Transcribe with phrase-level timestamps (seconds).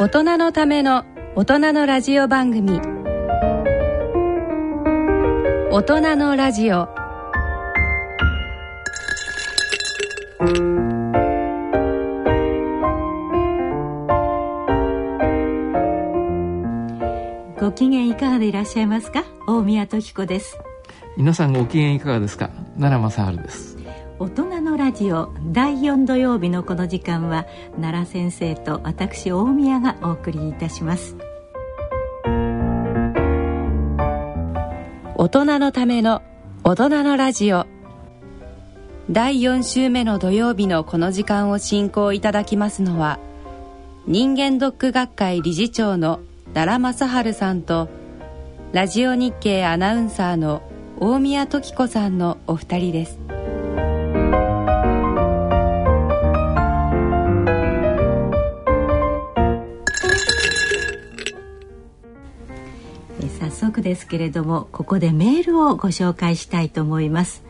[0.00, 2.80] 大人のための大人のラジオ番組。
[5.72, 6.88] 大人のラジオ。
[17.58, 19.24] ご機嫌いかがでいらっしゃいますか？
[19.48, 20.56] 大宮時子です。
[21.16, 22.50] 皆さんご機嫌いかがですか？
[22.78, 23.76] 奈良正治です。
[24.20, 27.44] 大人のラジオ第4土曜日のこの時間は
[27.78, 31.14] 奈良先生と私大宮がお送りいたします。
[35.14, 36.22] 大人のための
[36.64, 37.66] 大人のラジオ。
[39.10, 43.18] 第4週目の土曜日のこの時間を進行いただきますのは
[44.06, 46.20] 人間ドック学会理事長の
[46.54, 47.90] 奈良正治さんと
[48.72, 50.62] ラジオ日経アナウンサーの
[50.98, 53.37] 大宮時子さんのお二人です。
[63.58, 67.42] 速ですけれどもここでメールをご紹介したいと思います。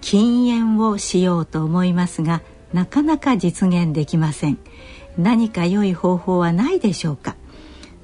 [0.00, 4.58] 禁煙をしようと思いますがなかなか実現できません。
[5.16, 7.36] 何か良い方法はないでしょうか。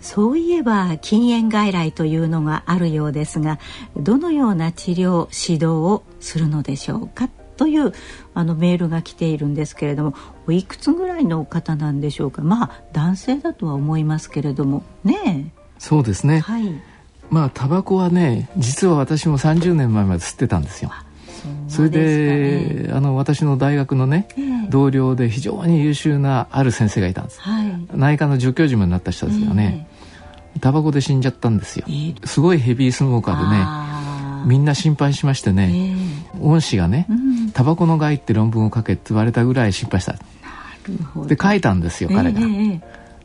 [0.00, 3.58] そういえば禁煙外来というのがあるようですが
[3.96, 7.92] どのような治療指導をするのでしょうかという
[8.32, 10.14] あのメールが来ているんですけれども
[10.46, 12.42] おいくつぐらいの方なんでしょうか。
[12.42, 14.84] まあ男性だとは思いますけれども。
[15.02, 16.80] ねそうですね、はい。
[17.30, 20.92] まあタバコはね実は私も30年前まで吸ってたんですよ。
[21.68, 22.92] それでね。
[22.92, 24.68] あの私の大学のね、ええ。
[24.70, 27.40] 同僚で非常に優秀なある先生がいたんです。
[27.40, 27.86] はい。
[27.94, 29.86] 内科の助教授になった人ですよね、
[30.60, 31.86] タバコで死んじゃったんですよ。
[31.88, 32.26] ええ。
[32.26, 35.96] すごいヘビースモーカーでねみんな心配しましてね、
[36.34, 37.06] え恩師がね
[37.54, 40.12] タバコの害って論文を書けって言われたぐらい心配した。
[40.12, 40.18] な
[40.86, 41.26] るほど。
[41.26, 42.80] で書いたんですよ彼が、えええ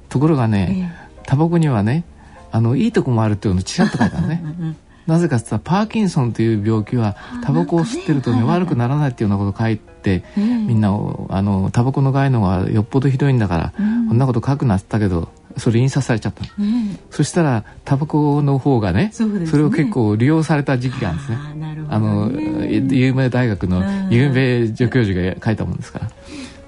[0.10, 0.95] ところがえね、
[1.26, 2.04] タバコにはね
[2.53, 4.41] あのいいとこもあるっていうのをちらっと書いたのね。
[4.43, 4.75] うんうん
[5.05, 14.08] なぜかって言ったらパーキンソンという病気はタバコを吸ってるとねね悪くならないっていうようなことを書いてええみんなをあのタバコの害のがよっぽどひどいんだから、うん。
[14.08, 15.27] こんなこと書くなってたけど
[15.58, 16.47] それ印刷されちゃったの。
[16.58, 16.99] ええ。
[17.11, 19.45] そしたらタバコの方がねね。
[19.58, 21.37] れを結構利用された時期があるんですね。
[21.37, 26.11] あーなるほどあのね有名大学の有名助教授が書いたもんですから。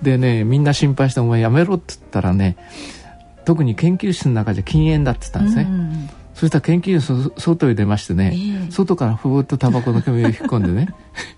[0.02, 2.58] でねみんな心配して「お前やめろ」って言ったらね
[3.46, 8.72] 特に研究室の中じゃ禁煙だって言ったんですね、うんそしたら研究室の外へ出ましてね、ええ。
[8.72, 10.90] 外からふーっとタバコの煙を引っ込んでね。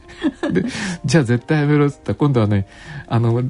[0.51, 0.65] で
[1.05, 2.65] じゃあ絶対やめろっつったら今度はね
[3.07, 3.43] あの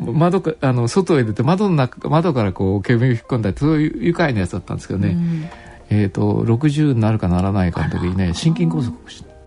[0.00, 5.44] 窓かあの外へ出て窓の中窓からこう煙を引っ込んだりそういう愉快なやつだったんですけどね、うん。
[5.90, 8.92] えー、と60になるかならないかの時にね心筋梗塞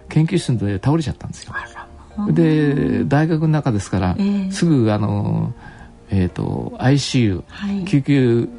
[0.10, 1.54] 研究室で倒れちゃったんですよ。
[2.32, 4.52] で大学の中ですから、ええ。
[4.52, 5.54] すぐあの、
[6.12, 7.86] えー、と ICU、はい。
[7.86, 8.50] 救急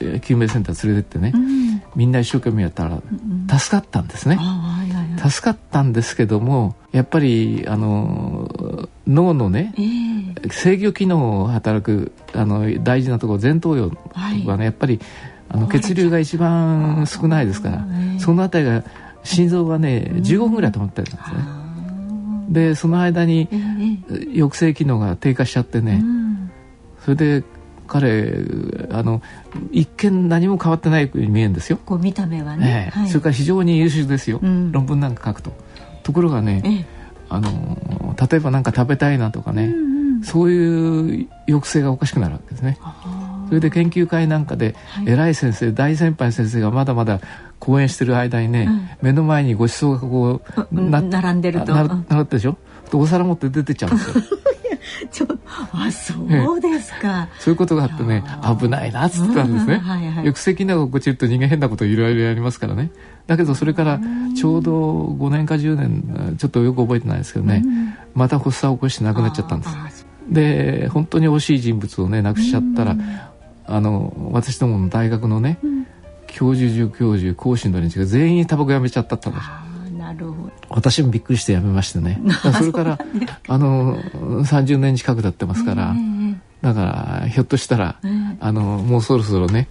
[0.00, 1.82] えー救命センター連れてってね、うん。
[1.94, 3.00] みんな一生懸命やったら
[3.58, 4.36] 助かったんですね。
[4.38, 5.30] あはいはいはい。
[5.30, 9.82] 助かったんですけどもやっぱりあの脳のねえ
[10.46, 10.50] え。
[10.50, 13.90] 制御機能を働くあの大事なところ前頭葉
[14.46, 15.00] はね、やっぱり
[15.48, 18.82] あの血流が一番少ないですから、ええそのあたりが
[19.24, 21.20] 心臓がね15分ぐらい止まってるんですね。
[22.48, 24.24] でその間にええ。
[24.38, 26.25] 抑制機能が低下しちゃってね、うん
[27.06, 27.44] それで
[27.86, 28.34] 彼
[28.90, 29.22] あの
[29.70, 32.90] 一見何も変わってないように見えるんですよ、こう見た目はね。
[32.92, 33.00] ええ。
[33.00, 33.08] はい。
[33.08, 34.72] それから非常に優秀ですよ、うん。
[34.72, 35.52] 論文なんか書くと。
[36.02, 36.84] ところがね、ええ。
[37.28, 40.22] あの例えば何か食べたいなとかね、うんうん。
[40.24, 42.76] そういう抑制がおかしくなるわけですね。
[42.82, 45.08] あそれで研究会なんかではい。
[45.08, 47.20] 偉い先生大先輩の先生がまだまだ
[47.60, 48.88] 講演してる間にね、うん。
[49.00, 50.90] 目の前にごちそうがこううん。
[50.90, 51.72] 並んでると。
[51.72, 52.56] なななってでしょ？
[52.90, 54.24] でお皿持って出てっちゃうんですよ
[55.10, 55.26] ちょ
[55.72, 56.14] あそ
[56.54, 57.28] うですか。
[57.38, 58.24] そういうことがあってね
[58.58, 60.14] 危ないなっつってたんですね、うんはいはい。
[60.14, 62.90] 抑制機能が落ちると人間変なこといろいろやりますからね。
[63.26, 64.00] だけどそれから
[64.36, 67.64] ちょうど5年か10年ちょっとよく覚えてないですけどね、
[68.14, 69.72] また発作を起こして亡くなっちゃったんです。
[69.74, 69.88] あ
[70.30, 73.00] で本当に惜しい人物をね亡くしちゃったら、うん。
[73.68, 75.86] あの私どもの大学のね、ん。
[76.26, 79.40] 教授助教授講師の連中が全員タバコやめちゃったって話。
[79.40, 79.65] あー
[80.06, 80.50] なるほど。
[80.68, 82.20] 私もびっくりしてやめましてね。
[82.56, 82.98] それから
[83.48, 86.16] あの30年近く経ってますから、ええ
[86.62, 88.36] だからひょっとしたら、ええ。
[88.40, 89.68] あのもうそろそろね、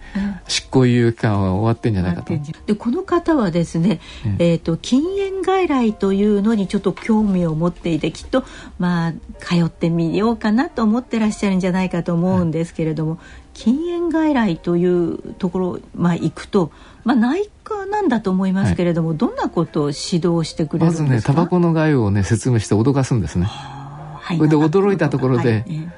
[0.47, 2.33] 執行猶予期間は終わってんじゃないかと。
[2.67, 3.99] でこの方はですね、
[4.37, 4.53] ええ。
[4.55, 8.43] ー、と禁煙外来というのにちょっと興味を持っていてきっと
[8.77, 13.19] まあ通ってみようかなと思ってらっしゃるんじゃないかと思うんですけれども、
[13.53, 16.71] 禁煙外来というところ、まあ、行くと、
[17.05, 21.07] まあ、内科なんだと思いますけれども、どんなことを指導してくれるまんですか？
[21.07, 23.45] ずねタバコの害をね説明して脅かすんですね。
[23.45, 24.37] はい。
[24.37, 25.63] それで驚いたところではい。
[25.69, 25.89] え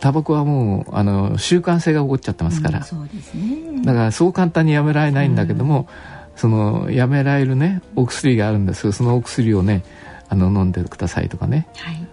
[0.00, 3.84] タバコはもうあの習慣性が起こっちゃってますから、うんそうですね。
[3.84, 5.88] だからそう簡単にやめられないんだけども、
[6.34, 8.82] そのやめられるねお薬があるんです。
[8.82, 9.84] けどそのお薬をね
[10.28, 11.68] あの飲んでくださいとかね。
[11.76, 12.06] はい。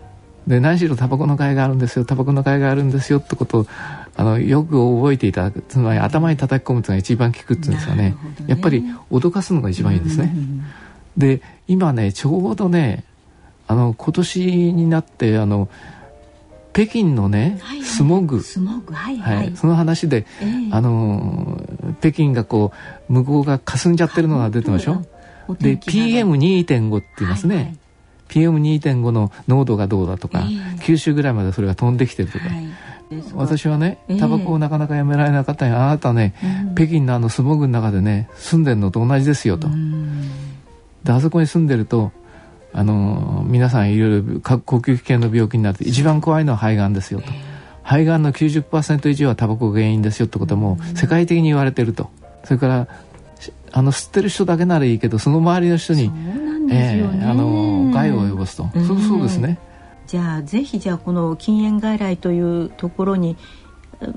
[0.48, 3.68] で何しろタバコの害があるんですよタバコの害があるんですよってことを
[4.20, 8.10] あのよく覚えていただくつまり頭に叩き込むというのが一番効くっていうんですかね。
[8.10, 8.18] ね。
[8.48, 10.64] やっぱり脅かすのが一番いいですね、うん
[11.18, 13.04] で今ねちょうどね
[13.68, 15.70] あの今年になってあの
[16.72, 17.86] 北京のね、はいはい。
[17.86, 18.94] スモグ、スモグ。
[18.94, 19.36] はいはい。
[19.38, 20.70] はい、その話で、ええ。
[20.72, 21.62] あの
[22.00, 22.72] 北京がこ
[23.10, 25.04] う向こうが霞んじゃってるのが出てましょ。
[25.48, 27.78] おで天気が PM2.5 って言いますね、はいはい。
[28.30, 30.44] PM2.5 の濃度がどうだとか、え
[30.78, 30.84] え。
[30.84, 32.68] 九州ぐらいまでそれが飛んできてるとか、はい
[33.34, 34.20] 私はねええ。
[34.20, 36.36] タバコをなかなかやめられなかったにあなたね、
[36.68, 36.76] うん。
[36.76, 40.30] 北京のあのスモグの中でね住んでるのと同じですよと、うん。
[41.04, 42.12] であそこに住んでると
[42.74, 47.28] あの皆さんいろいろか呼吸器系の病気になって一番怖いのは肺がんですよと、
[47.84, 52.10] 肺がんの90%以上はタバコが原因ですよってことはもう世界的に言われてると。
[52.44, 52.88] それから
[53.40, 56.10] しあの吸ってる人だけならいいけどその周りの人に
[56.68, 58.88] ね、えあの害を及ぼすと、うん。
[58.88, 59.58] そうそうですね
[60.10, 63.38] じゃあぜひじゃあこの禁煙外来というところに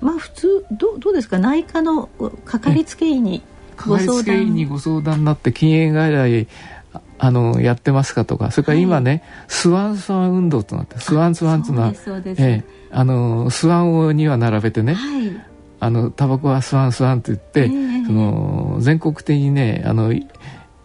[0.00, 1.38] まあ普通どうどうですか？
[1.38, 2.06] 内科の
[2.46, 3.42] かかりつけ医に
[3.76, 6.48] かかりつけ医にごご相談になって禁煙外来
[6.94, 8.50] ああのやってますかとか。
[8.52, 12.42] それから今ね、スワンスワン運動となってスワンスワンっていうのはそうですそうです。
[12.42, 12.88] ええ。
[12.90, 15.30] あのスワンをには並べてね、はい。
[15.78, 18.06] あのタバコはスワンスワンって言って、ええ。
[18.06, 20.26] その全国的にねあのい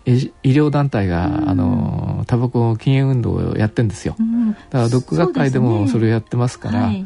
[0.08, 4.16] 医医療団体が、あのタバコ禁煙運動をやってんですよ。
[4.18, 4.54] うん。
[4.54, 7.06] だからドッグ学会でもそれをやってますからはい。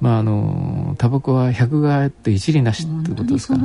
[0.00, 3.60] まああのタバコは百害あって一理なしってことですから。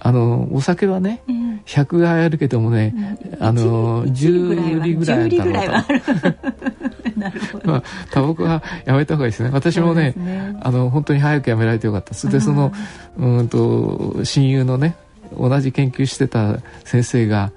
[0.00, 1.34] あのお酒はねええ。
[1.64, 2.94] 100害あるけどもね、
[3.40, 5.86] あの一理10理ぐらいあるだ10理ぐら。
[7.64, 9.50] まあ、タバコはやめた方がいいですね。
[9.52, 10.56] 私もねね。
[10.60, 12.72] あの本当に早くやめられてよかったそれでその
[13.16, 14.96] うんと親友のね
[15.38, 17.52] 同じ研究してた先生が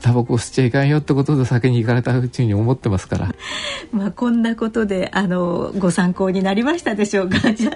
[0.00, 3.34] タバコを吸っちゃいかんよってことで酒に行かれたうちに思ってますから、
[3.92, 7.38] まあこんなことであのご参考になりましたでしょうか。
[7.52, 7.70] ぜ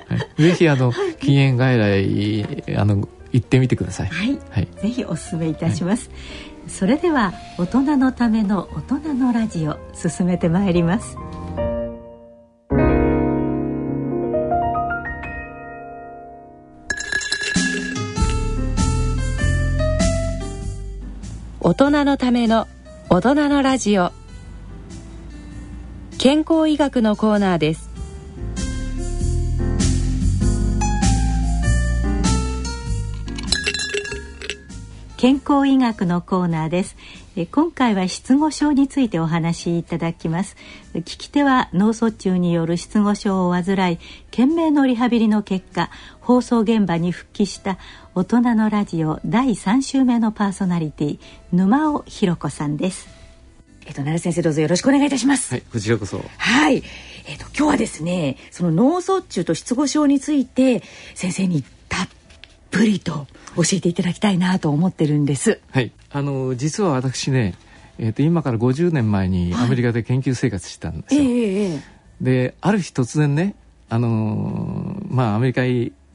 [0.53, 4.09] ひあの 禁煙外来あの行ってみてください。
[4.09, 6.11] はい、はいぜひお勧めいたします。
[6.67, 11.17] それでは大人のための大人のラジオ進めてまいります。
[21.69, 22.67] 大人のための
[23.11, 24.13] 大人のラジオ。
[26.17, 27.91] 健康医学のコーナーです。
[35.19, 36.97] 健康医学のコーナーです。
[37.41, 40.57] え今回は失語症についてお話しいただきます
[40.93, 43.99] 聞き手は脳卒中による失語症を患い
[44.33, 45.89] 懸命のリハビリの結果
[46.21, 47.79] 放送現場に復帰した
[48.17, 51.21] 大人のラジオ第3週目のパーソナリティ
[51.53, 53.09] 沼尾ひろ子さんです
[53.87, 55.55] えっと、奈良先生どうぞよろしくお願いいたします。
[55.55, 56.23] はい、こちらこそ。
[56.37, 56.83] はい。
[57.27, 60.83] えっと、今日はですね、その脳卒中と失語症について、
[61.15, 61.65] 先生に
[62.79, 63.27] ぷりと
[63.57, 65.61] 教えていただきたいなと思ってるんです。
[65.73, 67.57] はい、あの実は私ね、
[67.99, 71.23] えっ、と今から50年前にアメリカで研究生活してたんですよ。
[71.23, 71.81] ええええ
[72.21, 73.55] である日突然ね
[73.89, 75.63] あのーまあアメリカ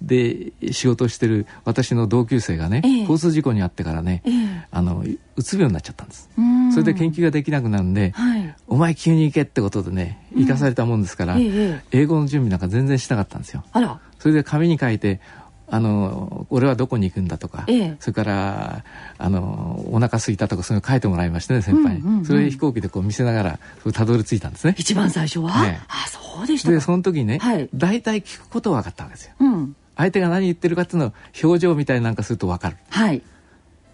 [0.01, 2.99] で仕事をしてる私の同級生がね、ええ。
[3.01, 4.67] 交通事故に遭ってからね、ええ。
[4.71, 5.03] あの
[5.35, 6.71] うつ病になっちゃったんです、うん。
[6.71, 8.55] それで研究ができなくなるんで、はい。
[8.67, 11.51] お前急に行けってことでね行かされたもんですから、えええ
[11.91, 11.99] え。
[11.99, 13.63] 英語の準備なんか全然しなかったんですよ。
[13.73, 13.99] あら。
[14.19, 15.19] それで紙に書いて
[15.67, 17.98] あの俺はどこに行くんだとか、ええ。
[18.00, 18.84] それから
[19.17, 22.25] あのお腹空いたとかそういうの書いてもらいましてね先輩に、うんうんうん。
[22.25, 23.60] それで飛行機でこう見せながら
[23.93, 24.75] たどり着いたんですね。
[24.77, 26.82] 一番最初は、はいあ、そうでしたでか。
[26.82, 27.70] その時にね、はい。
[27.74, 29.34] 大体聞くことは分かったわけですよ。
[29.39, 29.75] うん。
[29.96, 32.77] 相手が何言ってるかっていうのを表情みたいなんかすると分かる。
[32.89, 33.22] はい。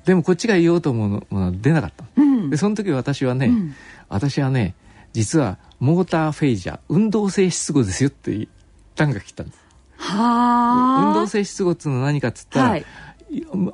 [0.06, 2.50] でもこっちが言おうと思うものは出なかった、うん。
[2.50, 3.76] でその時私はね、うん。
[4.08, 4.76] 私はね
[5.14, 8.48] 実はモーターフェイジャー運動性失語ですよって
[8.96, 9.59] 単が来たんです。
[9.59, 9.59] はあ。
[10.00, 12.86] 運動性失語っていうのは何かっつったら、はい。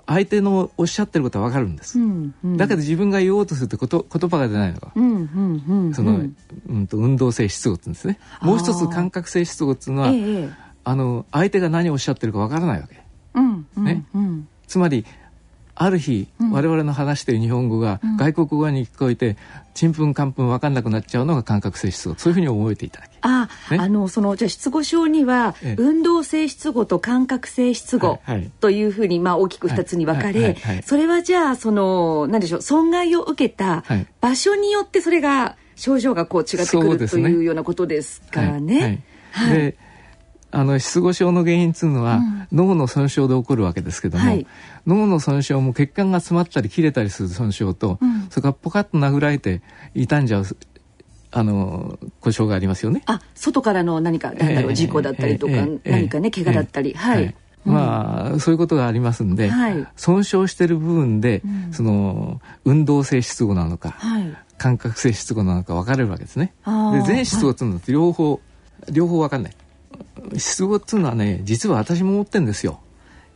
[0.05, 2.57] 相手のおっしゃってることは分かるんです、うんうん。
[2.57, 5.93] だけど自分が言おうとするとこと言葉が出ないのか、うんうん。
[5.93, 6.19] その、
[6.67, 8.19] うん、と運動性失語って言うんですね。
[8.41, 10.49] もう一つ感覚性失語っていうのは、え
[10.83, 13.01] あの相手が何をおっしゃってるか分からないわけ。
[13.35, 14.05] うんうんね。
[14.13, 14.47] うん。
[14.67, 15.05] つまり
[15.75, 19.35] ある日、我々の話している日本語が外国語に聞こえて
[19.73, 22.15] ちんぷんかんぷん分かんなくなっちゃうのが感覚性失語。
[22.15, 23.77] そういうふうに覚えていただきあ、ね。
[23.77, 25.81] あのそのじゃあ失語症には、ええ。
[25.81, 28.51] 運動性失語と感覚性失語はいはい。
[28.61, 30.83] というふうにまあ大きく二つに分かはいはいはれいはい。
[30.83, 34.07] それはじゃあその何でしょう損害を受けたはい。
[34.21, 39.03] 場所によってそれが症状がこう違ってくるとそうですねいうようなことですからね。
[39.31, 39.49] はい。
[39.49, 39.57] はい。
[39.57, 39.77] で
[40.55, 42.21] あの失語症の原因っていうのは、
[42.53, 44.47] 脳の損傷で起こるわけですけども、はい。
[44.87, 49.61] 脳の損傷も血管が詰まったり切れたりする損傷と、それからポカッと殴られて
[49.93, 50.45] 傷んじゃう
[51.31, 53.03] あの故障がありますよね。
[53.05, 57.35] あ外からの何かなんだろええう事故だったりとか、ええええ何かね怪我だったり、はい、
[57.65, 59.85] まあ、そういうことがありますんで、はい。
[59.97, 64.33] 損傷してる部分で、その運動性失語なのか、はい。
[64.57, 66.53] 感覚性失語なのか分かれるわけですね。
[66.65, 68.39] で全失語っていうのは両方、
[68.89, 69.51] 両方分かんない。
[70.37, 72.79] 失語っていうのはね実は私も持ってるんですよ。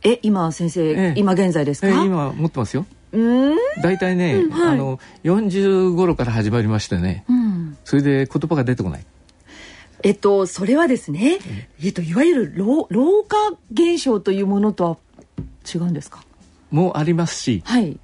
[0.02, 1.14] え今先生、ええ。
[1.16, 2.86] 今現在ですか、えー今持ってますよ。
[3.12, 3.56] うーん。
[3.82, 4.74] 大体ね、はい。
[4.74, 7.76] あの40頃から始まりましてね、うん。
[7.84, 9.04] それで言葉が出てこない。
[10.02, 11.38] えっとそれはですね、
[11.84, 13.36] えっといわゆる老老化
[13.72, 14.96] 現象というものとは
[15.74, 16.24] 違うんですか？
[16.70, 17.98] もありますし、はい。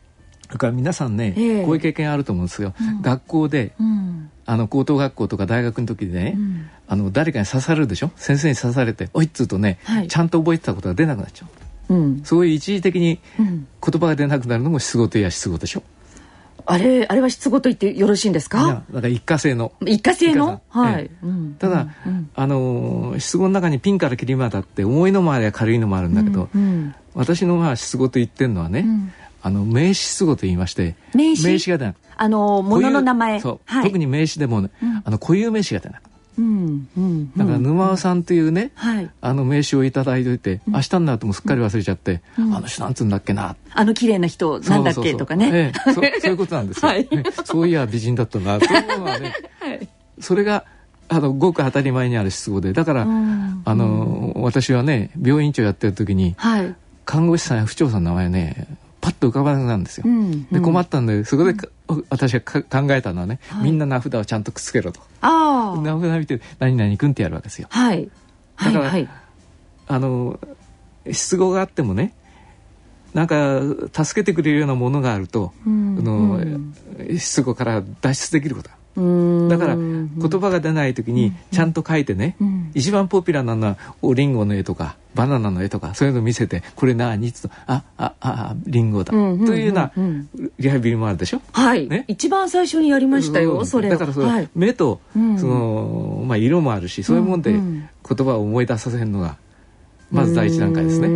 [0.51, 1.65] だから皆さんね、ええ。
[1.65, 2.75] こういう経験あると思うんですよ。
[3.01, 6.71] 学校で、うんあの高等学校とか大学の時でね、ん。
[6.89, 8.11] あの誰かに刺されるでしょ？
[8.17, 10.09] 先生に刺されて「おい」っつうとね、はい。
[10.09, 11.47] ちゃんと覚えてたことが出なくなっちゃ
[11.91, 11.95] う。
[11.95, 12.23] うん。
[12.25, 13.67] そういう一時的にうん。
[13.85, 15.83] 言葉が出なくなるのも失語といや失語でしょ？
[16.69, 19.73] あれあれは失語と言ってよろしいんですいかやだから一過性の。
[19.85, 20.61] 一過性の？
[20.69, 21.55] はい、えうん。
[21.59, 21.89] ただ、
[22.35, 26.95] あのー失語の中にピンからキリまであって重いのもあれば軽いのもあるんだけど、うん。
[27.15, 29.13] 私のまあ失語と言ってるのはね、ん
[29.47, 31.71] あの名詞失語と言いまして名詞？
[31.71, 33.41] が出ないあの物の名前。
[33.41, 34.71] そう、はい、特に名詞でもね、
[35.05, 36.01] あの固有名詞が出ない
[36.39, 39.11] うんうんだから沼尾さんというね、はい。
[39.21, 43.55] あの名刺をいただいといて、明日になるともうすっかり忘れちゃって、あの人なんつうんだっけな。
[43.73, 46.89] あの綺麗な人なんだっけとかね、ええそそういうことなんですよ。
[46.89, 47.09] はい。
[47.09, 49.33] ねそういや美人だったなというのはね、
[50.19, 50.65] それが
[51.09, 56.75] あのごく当たり前にある失語で、だから、んあの私はね病院長やってる時にはい。
[57.07, 58.67] 看護師さんや府長さんの名前ね
[59.07, 60.05] パッと浮かばなくなるんですよ。
[60.05, 61.69] うんで困ったんでそこでか、
[62.11, 65.01] 私がか考えたのはね、みんな名札をちゃんとくっつけろと。
[65.21, 67.69] ああ名札見て何々君ってやるわけですよ。
[67.71, 68.11] はい
[68.57, 69.09] はいだからはい
[69.87, 70.41] あの
[71.09, 72.15] 失語があってもね
[73.15, 73.61] なんか
[73.93, 76.41] 助けてくれるようなものがあると、うんあの
[77.17, 82.71] 失語から脱出できることだから言葉が出ない時にちゃんと書いてね、ん。
[82.75, 87.31] 一番ポピュラーなのはおリンゴの絵とかバナナの絵とかそういうの見せてこれ何？
[87.33, 91.43] つとあああリンゴだ、うんうんというようなうんリハビリもあるでしょ？
[91.53, 92.05] はい、ね？
[92.09, 93.67] 一番最初にやりましたよ、うん。
[93.67, 95.39] それだからそれ、はい、目と、うん。
[95.39, 99.37] そのまあ、色もあるしそういうもんでう言葉を思い出させるのが
[100.11, 101.09] まず第一段階ですね。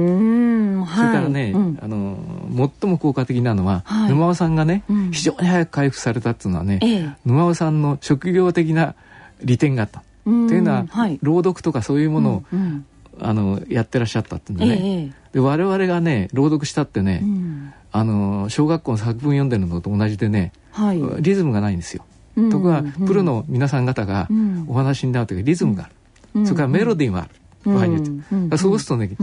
[0.87, 1.79] それからね、はいうん。
[1.83, 4.09] あの最も効果的なのは、はい。
[4.11, 5.11] 沼尾さんがね、うん。
[5.11, 7.11] 非常に早く回復されたっていうのはね、ええ。
[7.25, 8.95] 沼尾さんの職業的な
[9.43, 10.03] 利点があった。
[10.27, 10.49] うん。
[10.49, 11.19] というのは、はい。
[11.23, 12.85] 朗読とかそういうものを、うん。
[13.23, 17.73] あのやってらっしゃったっていうんでね、ええで我々がね朗読したってね、うん。
[17.93, 21.01] あの小学校の作文読んでるのと同じでね、はい。
[21.21, 22.05] リズムがないんですよ。
[22.37, 22.51] うん。
[22.51, 22.93] ところがうん。
[22.93, 24.65] プロの皆さん方がうん。
[24.69, 25.93] お話になるときリズムがある、
[26.35, 26.47] うん。
[26.47, 28.59] それからメロディーもある、うん場合によって、うん。
[28.59, 29.17] そうするとね、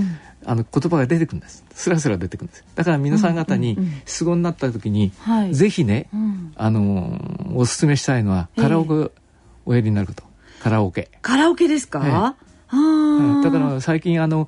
[0.46, 1.63] あの言葉が出てくるんです。
[1.74, 2.63] スラスラ出てくるんです。
[2.75, 3.77] だから皆さん方にうん。
[3.79, 3.86] うん。
[3.86, 5.53] うん失語になった時に、はい。
[5.56, 6.53] ぜひね、うん。
[6.56, 9.12] あのーおすすめしたいのはカラオケを
[9.65, 10.24] おやりになること、
[10.62, 12.12] カラオケ、カラオケですか、ええ。
[12.12, 12.36] あ
[12.70, 13.41] あうん。
[13.41, 14.48] だから最近あの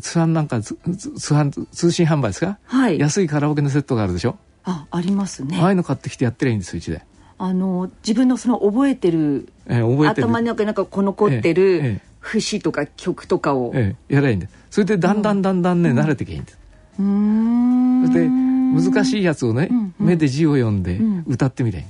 [0.00, 2.98] 通販なんか通販通信販売ですか、はい。
[2.98, 5.58] 安いカラオケのセットがあるでしょ、あありますね。
[5.60, 7.02] ああいうの買ってきてやってりゃいいんですようちで、
[7.38, 10.26] あの自分のその覚えてるえー覚えてる。
[10.28, 16.58] 頭の中になんかこう残ってえええるえ節とか曲とかを、ええやらいいんですそれでだんだんだんだんね、慣れてきゃいいんです。
[16.98, 18.06] うーん。
[18.08, 20.06] それで難しいやつをね、うんうん。
[20.06, 21.24] 目で字を読んでうん。
[21.26, 21.86] 歌ってみりゃいい、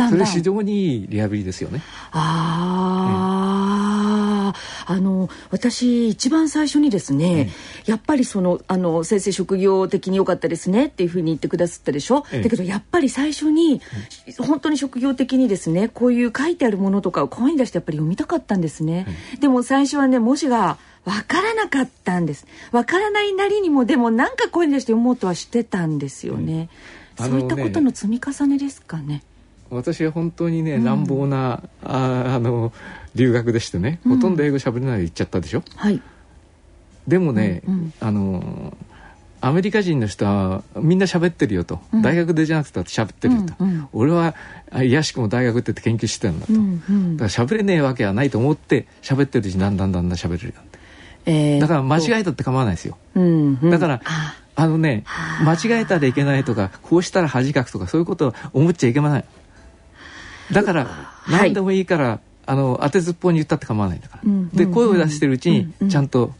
[0.00, 0.26] だんだん。
[0.26, 1.82] それ非常にいいリハビリですよね。
[2.12, 3.32] あ
[4.86, 7.50] あ、あの私一番最初にですね、
[7.86, 12.42] やっぱりそのあの先生職業的に良かったですねっていうふうに言ってくださったでしょ、ええ。
[12.42, 13.80] だけどやっぱり最初に、
[14.38, 19.06] 本当に職業的にですねこういう書いてあるものとかを声に出してやっぱり読みたかったんですね、
[19.40, 22.46] でも最初はね文字がわからなかったんです。
[22.72, 26.68] わからないなりにもでもなんか声に出して読もうとはしてたんですよね、
[27.18, 27.26] うん。
[27.26, 29.22] そういったことの積み重ねですかね
[29.70, 32.72] 私は本当にね、乱暴なああの
[33.14, 35.62] 留学でしてね、ほとんど英語喋れないで行っちゃったでしょ？
[35.76, 36.02] はい。
[37.08, 37.92] でもね、うんうん。
[38.00, 38.76] あの
[39.40, 43.88] アメリカ人の人はみんな喋ってるよと、大学でじゃなくて喋ってるよと、うんうん。
[43.92, 44.34] 俺は
[44.70, 47.16] あいやしくも大学ってって研究してたんだと、うんうん。
[47.16, 50.78] だから喋れねえわけはないと思って喋ってるうちにだんだんだんだん喋れるようになって。
[51.26, 53.70] えーだから間違えたって構わないですよ、うんうん。
[53.70, 55.04] だからああのね
[55.44, 59.24] 間違えたらいけないとかこうしたら恥かくとかそういうことを思っちゃいけません
[60.52, 61.50] だからはい。
[61.50, 66.32] 何でもいいから、あの当てずっぽうに言ったって構わないんだから、うんうんで声を出してるうちにうんちゃんと、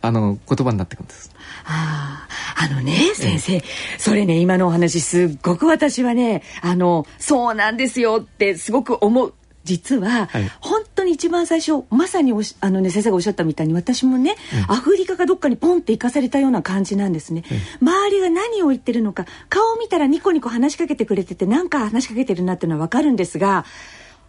[0.00, 1.34] あの言葉になってくるんです。
[1.64, 3.62] ああのね先生、
[3.98, 9.34] それね今のお話すっごく私はねあのそうなんですよってすごく思う
[9.68, 10.50] 実は、はい。
[10.60, 14.36] 本当にに一番最初まさにおしあの、ね、先生がおっしゃったみたいに私もね、
[14.68, 17.42] アフリカかどっかにポンって行かされたような感じなんですね、
[17.82, 23.64] 周りが何を言ってるのか顔を見たらニコニコ話しかけてくれててなんか話しかけてるなっていうのは分かるんですが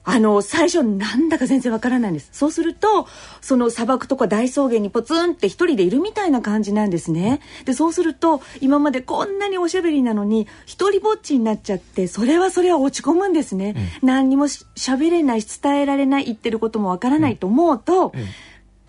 [0.04, 2.30] あの最初なんだか全然わからないんです。
[2.32, 3.08] そうすると
[3.42, 7.42] その砂漠とか大草原にポツンって一人でいるみたいな感じなんですね。
[7.66, 18.20] でそうすると今までこんなにおしゃべりなのに一人ぼっちになっちゃってそれはそれは落ち込むんですね、うん、何にもしゃべれないし伝えられない言ってることもわからないと思うと、うん。
[18.20, 18.28] うん、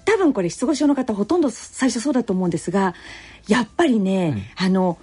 [0.04, 2.94] 多分これ失語症の方ほとんど最初そうだと思うんですが
[3.48, 4.98] やっぱりね、あの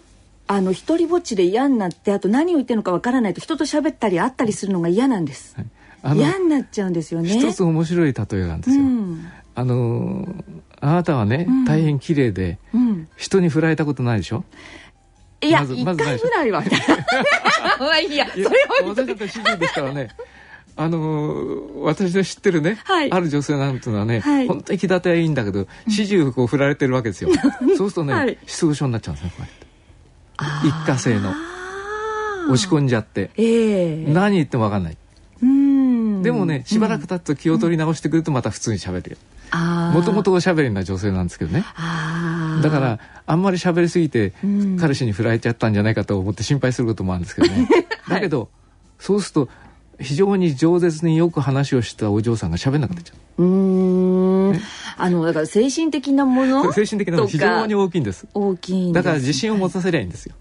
[0.48, 5.56] あの一人ぼっちで嫌になってあと何を言ってるのかわからないと人と喋ったり会ったりするのが嫌なんです。
[5.56, 5.68] はい
[6.16, 7.30] 嫌になっちゃうんですよね。
[7.30, 10.28] 一つ面白い例えなんですよ、うん、あの
[10.80, 14.44] あなたはね、うん、大変綺麗で、うん、人に振られたことないでしょ？
[15.42, 16.64] いや、一、ま、回ぐらいは。
[17.80, 18.52] まあいいやそれは
[18.86, 20.10] 私だって主人ですからね。
[20.80, 27.32] あの私の知ってるね、はい、ある女性なんていうのはね、はい、本当に気立てはいいんだけど始終こう振られてるわけですよ。
[27.78, 30.68] そうするとね、はい、失語症になっちゃうんですねこうやって。
[30.68, 31.34] 一過性の。
[32.50, 34.98] 押し込んじゃって、えー、何言っても分かんない
[36.24, 39.18] でもねしばらく経つと気を取り直してくるとまた普通に喋るよ。
[39.94, 41.64] もともとおしゃべりな女性なんですけどね。
[42.62, 44.34] だからあんまり喋りすぎて
[44.80, 47.68] 彼氏に振られちゃったんじゃないかと思って心配することもあるんですけどね、
[48.10, 48.50] だけど
[49.00, 49.50] そうすると
[50.00, 53.44] 非常に饒舌によく話をしたお嬢さんが喋んなくなっちゃう。
[53.44, 54.62] うん、ね、
[54.98, 58.28] あのだから精神的なもの精神的なもの非常に大きいんです。
[58.34, 60.36] 大きいだから自信を持たせりゃいいんですよ。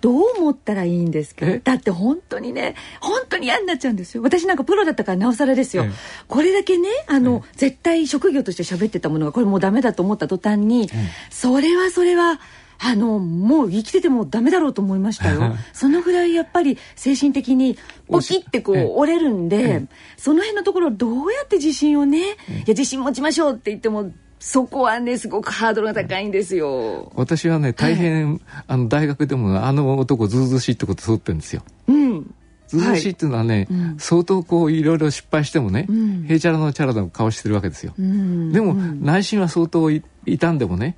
[0.00, 1.46] どう思ったらいいんですか？
[1.64, 4.22] だって本当にね本当に嫌になっちゃうんですよ。
[4.22, 5.84] 私なんかプロだったからなおさらですよ、
[6.28, 10.88] これだけねあの、絶対職業として喋ってたものがこれもうダメだと思った途端に、
[11.30, 12.40] それはそれは
[12.78, 15.56] あのもう生きててもダメだろうと思いましたよ。
[15.72, 17.78] そのぐらいやっぱり精神的に
[18.08, 19.84] ポキってこう折れるんで、
[20.18, 22.34] その辺のところどうやって自信をね、いや
[22.68, 27.10] 自信持ちましょうって言ってもそこはねすごくハードルが高いんですよ。
[27.14, 31.62] 私はね大変、はい、あの大学でもあの男ずうずしいってこと通ってるんですよ。
[31.88, 32.34] うん。
[32.68, 37.94] ずうずしいっていうのはね、はい、相当こういろいろ失敗してもね、うん、へいちゃらのチャラの顔してるわけですよ。
[37.98, 40.96] うん、でも、うん、内心は相当傷んでもね、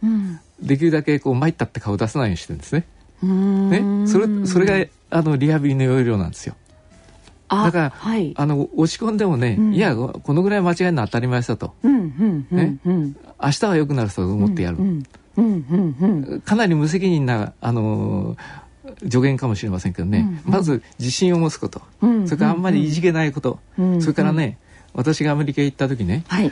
[0.61, 2.87] できるだけこう参ったって顔出さないようにしてるんですね。
[3.23, 6.55] ね、それそれがあのリハビリの要領なんですよ。
[7.49, 15.03] だから、はい、あの押し込んでもね、うん、いやこのぐらい間違えるのは当たり前だと、うんうんうんうん、明日は良くなると思ってやる、うん
[15.37, 15.97] うん
[16.29, 18.37] うん、かなり無責任なあの
[19.03, 23.61] 助言かもしれませんけどね、まず自信を持つこと、それからあんまりいじけないこと、
[24.01, 24.59] それからね
[24.95, 26.51] 私がアメリカへ行った時ね、はい、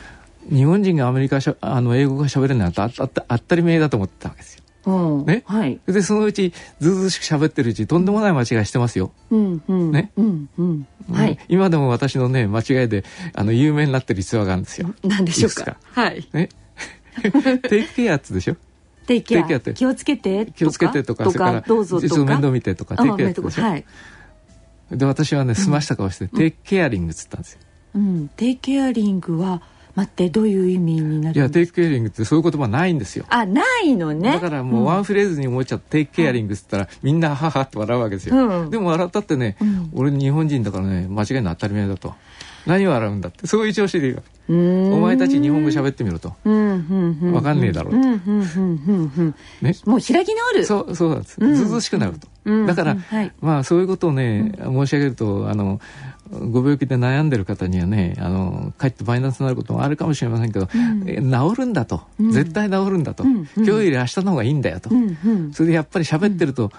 [0.49, 3.07] 日本人がアメリカしゃあの英語がしゃべれないのは当
[3.39, 4.63] たり前だと思ってたわけですよ。
[5.25, 9.11] ね、はい、でそのうちずうずしく喋ってるうちとんでもない間違いしてますよ。
[9.29, 9.91] うんうん。
[9.91, 10.11] ね？
[10.15, 10.87] うんうん。
[11.11, 14.93] はい、今でも私のね間違いであの有名になってる逸話があるんですよ。
[15.03, 15.77] 何でしょうか？
[15.91, 16.25] はい。
[16.31, 16.49] ね、
[17.69, 18.55] テイクケアっつでしょ？
[19.05, 19.57] テイクケア。
[19.57, 19.73] って。
[19.73, 20.45] 気をつけて。
[20.55, 22.15] 気をつけてとかそれからどうぞとか。
[22.23, 23.63] 面倒見てとかテイクケアってでしょ？
[23.63, 23.85] はい。
[24.91, 27.59] で私はね済ました顔して、テイクケアリングっつったんですよ。
[27.95, 29.61] うん、テイクケアリングは
[29.97, 33.25] 待ってどういう意味になるいやテイクケアリングってそういう言葉ないんですよ。
[33.29, 34.33] あないのね。
[34.33, 42.13] だからもうワンフレーズに思っちゃって、テイクケアリングっつったら、みんなははって笑うわけですよ、うん、でも笑ったってね、うん、俺日本人だからね間違いの当たり前だと。
[42.67, 43.47] 何を笑うんだって？
[43.47, 44.15] そういう調子でいい
[44.49, 50.65] お前たち日本語喋ってみろと、うん分かんねえだろうと、ね、もう開き直る。
[50.65, 55.79] そうそうなんです、ずずしくなると、だから、はい、まあそういうことをね、申し上げるとあの
[56.31, 64.89] ご病気で悩んでる方にはねあのかえってマイナスになることもあるかもしれませんけど、うん、え治るんだと、うん、絶対治るんだと、うん、今日より明日の方がいいんだよと、
[65.53, 66.71] それでやっぱり喋ってると、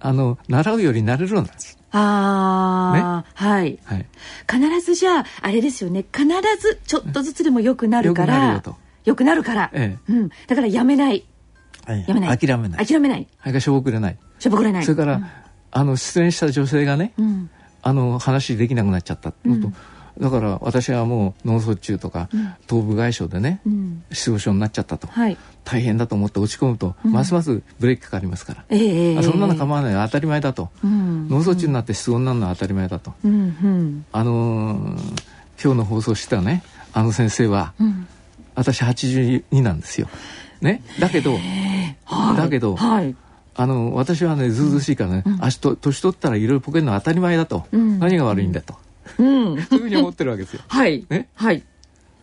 [0.00, 1.78] あの習うよりなれるんです。
[1.92, 4.06] ああ、ね、はい、はい。
[4.50, 6.04] 必ずじゃああれですよね。
[6.12, 6.26] 必
[6.60, 8.62] ずちょっとずつでも良くなるから。
[9.04, 10.12] 良くなるから、ええ。
[10.12, 11.24] うん、だからやめない。
[12.06, 12.38] やめない。
[12.38, 12.86] 諦めない。
[12.86, 13.28] 諦めない。
[13.40, 14.18] それからしょぼくれない。
[14.38, 14.84] しょぼくれない。
[14.84, 15.20] それから、
[15.70, 17.12] あの失恋した女性がね、
[17.86, 19.72] あの話できなくなっちゃったのと、
[20.18, 22.28] だから私はもう脳卒中とか、
[22.66, 23.60] 頭部外傷でね、
[24.10, 37.72] 失語症になっちゃったと、はい、大変だと思って落ち込むと、ますますブレーキかかりますから、えー、そんなの構わない当たり前だと、脳卒中になって失語になるのは当たり前だと、あのー、今日の放送したねあの先生は、
[38.56, 40.08] 私82なんですよ。
[40.60, 41.38] ね、だけど、
[42.36, 43.14] だけど、はい
[43.58, 48.74] あの私はねずうずしいからね、うん、足と年取ったらいろいろポケるのは当たり前だと、うん、何が悪いんだと、
[49.18, 50.62] うん、そういうふうに思ってるわけですよ。
[50.68, 51.28] はい、ね。
[51.34, 51.62] はい、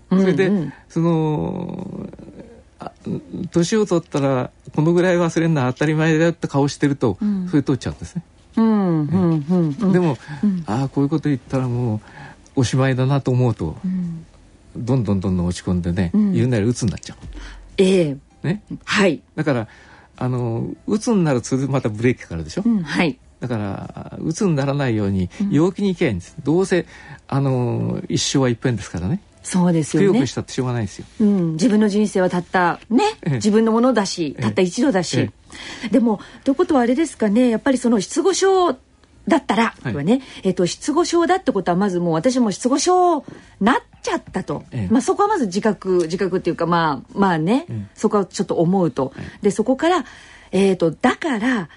[0.10, 0.58] それで、うん。
[0.58, 2.10] うん、その
[3.52, 8.24] 年を取ったらこのぐらい忘れるのは当たり前だよって顔してると、うん、それ取っちゃうんですね。
[8.56, 10.17] うんうんうん、でも、
[10.67, 12.00] ああこういうこと言ったらもう
[12.58, 13.76] おしまいだなと思うと、
[14.78, 16.34] どんどんどんどん落ち込んでね、うん。
[16.34, 17.15] 言うなら鬱になっちゃ
[17.78, 18.12] ええ。
[18.12, 18.62] うね。
[18.84, 19.67] はい、だから
[20.17, 23.17] あの鬱になるとまたブレーキかかるでしょ、うん、はい。
[23.39, 26.86] だから鬱にならないように陽気にいけばいいんです、どうせ
[27.28, 29.19] あの一生は一遍ですからね。
[29.43, 30.21] そうですよね。
[30.21, 31.06] くしたってしょうがないですよ。
[31.19, 33.34] うん、自分の人生はたったね、ええ。
[33.34, 34.41] 自分のものだしええ。
[34.43, 37.49] たった一度だし、えでもということはあれですかね。
[37.49, 38.78] やっぱりその失語症
[39.28, 39.96] だったら、はい。
[39.96, 43.24] はね、えっと失語症だってことはまずもう私も失語症
[43.62, 44.94] なっちゃったと、ええ。
[44.94, 47.86] まあそこはまず自覚自覚っていうかまあまあね、ええ。
[47.96, 50.06] そこはちょっと思うと、でそこから
[50.52, 51.70] えっ、とだから、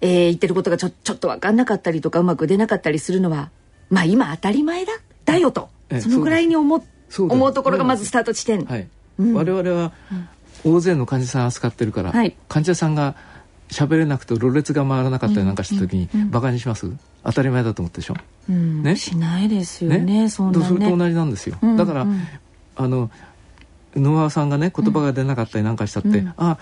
[0.00, 3.50] えー言ってることがちょちょっと分かんなかったりとかうまく出なかったりするのは
[3.88, 4.92] まあ今当たり前だ。
[5.24, 6.00] だよと、ええ。
[6.00, 6.84] そのぐらいに思
[7.18, 8.64] 思うところがまずスタート地点。
[8.64, 9.34] はい、うん。
[9.34, 9.92] 我々は
[10.64, 12.36] 大勢の患者さん扱ってるから、はい。
[12.48, 13.14] 患者さんが
[13.72, 16.92] 喋れなくてろれつが回らなかったりなんかした時に、バカにします？
[17.24, 18.14] 当たり前だと思ってでしょ、
[18.48, 18.96] うんね？
[18.96, 20.66] しないですよねそんなね。
[20.66, 22.20] それと同じなんですよ、うんだから、うん
[22.76, 23.10] あの
[23.94, 26.34] 野川さんがね言葉が出なかったりなんかしたって、うん。
[26.36, 26.58] あ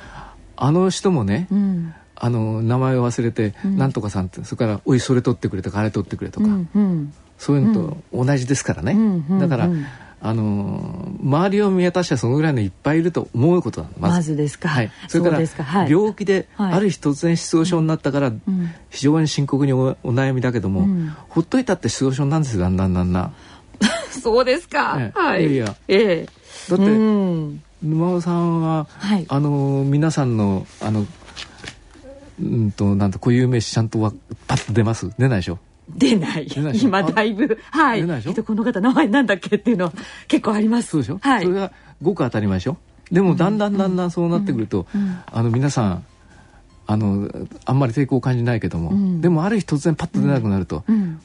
[0.56, 1.94] あの人もね、うん。
[2.16, 7.14] あの名前を忘れて、なんとかさんってそれから「おいそれ取ってくれ」とか「あれ取ってくれ」とか、うんうん。
[7.38, 9.84] そういうのと同じですからね、うんうんだから、うん
[10.22, 13.92] あのー周りを見渡したらそのぐらいのいっぱいいると思うことなの。
[13.98, 14.36] まず。
[14.36, 14.68] ですか。
[14.68, 16.72] はい、それから病気ではい。
[16.74, 18.40] ある日突然失語症になったからん。
[18.88, 21.12] 非常に深刻におお悩みだけども、うん。
[21.28, 23.34] ほっといたって失語症なんですよだんだんだんだん。
[24.10, 25.42] そうですか、ええはい。
[25.42, 25.76] いやいや。
[25.88, 26.26] ええ。
[26.70, 27.62] だってうん。
[27.82, 29.26] 沼尾さんは、はい。
[29.28, 31.06] あのー皆さんのあの
[32.40, 34.12] うんとなんと固有名詞ちゃんとわ
[34.46, 35.10] パッと出ます？
[35.18, 35.58] 出ないでしょ？
[35.96, 36.46] 出ない。
[36.46, 38.00] 出ない今だいぶはい。
[38.00, 39.92] えっとこの方名前なんだっけっていうのは
[40.28, 40.90] 結構あります。
[40.90, 41.42] そうでしょ、はい。
[41.42, 41.72] それが
[42.02, 42.76] ごく当たり前でしょ？
[43.10, 44.86] でもだんだんだんだんそうなってくると、
[45.26, 46.04] あの皆さん
[46.86, 47.28] あの
[47.64, 49.20] あんまり抵抗を感じないけども、ん。
[49.20, 51.20] でもある日突然パッと出なくなると、うん。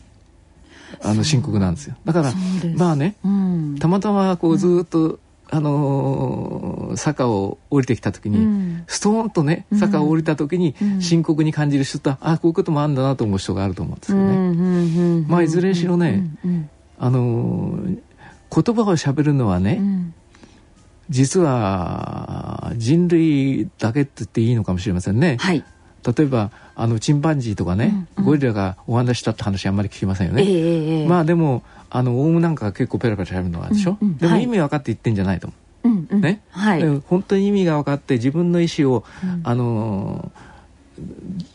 [1.04, 1.96] あの深刻なんですよ。
[2.06, 2.34] だから
[2.76, 3.76] まあねうん。
[3.80, 5.20] たまたまこうずーっと、
[5.50, 8.84] あのー坂を降りてきた時に、うん。
[8.88, 11.02] ストーンとね坂を降りた時にうん。
[11.02, 14.24] 深刻に感じる人と、あこういうこともあるんだなと思う人があると思うんですよね。
[14.24, 16.70] うんうんうんまあいずれにしろねうんうん。
[17.00, 18.00] あのー
[18.64, 20.14] 言葉を喋るのはね、うん。
[21.10, 25.38] 実は人類だけって言っていいのかもしれませんね。
[25.40, 25.64] はい。
[26.18, 28.26] 例えばあのチンパンジーとかね、うんうん。
[28.26, 30.52] ゴリラがお話ししたって話あんまり聞きませんよええね。
[30.52, 31.08] ええええ。
[31.08, 31.64] まあでも
[31.96, 34.14] あのオウムなんかが結構ペラペラ喋るのがあるでしょ、うんうん。
[34.14, 34.20] はい。
[34.20, 35.88] でも意味分かって言ってんじゃないと思う。
[35.88, 36.22] うんうん。
[36.22, 36.42] ね？
[36.50, 36.82] はい。
[36.82, 39.42] で本当に意味が分かって自分の意思を、うん。
[39.44, 41.46] あのー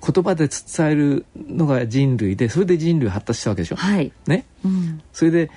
[0.00, 3.76] 言葉で伝えるのが人類でそれで人類発達したわけでしょ？
[3.76, 4.12] はい。
[4.26, 5.02] ね、うん。
[5.12, 5.50] それで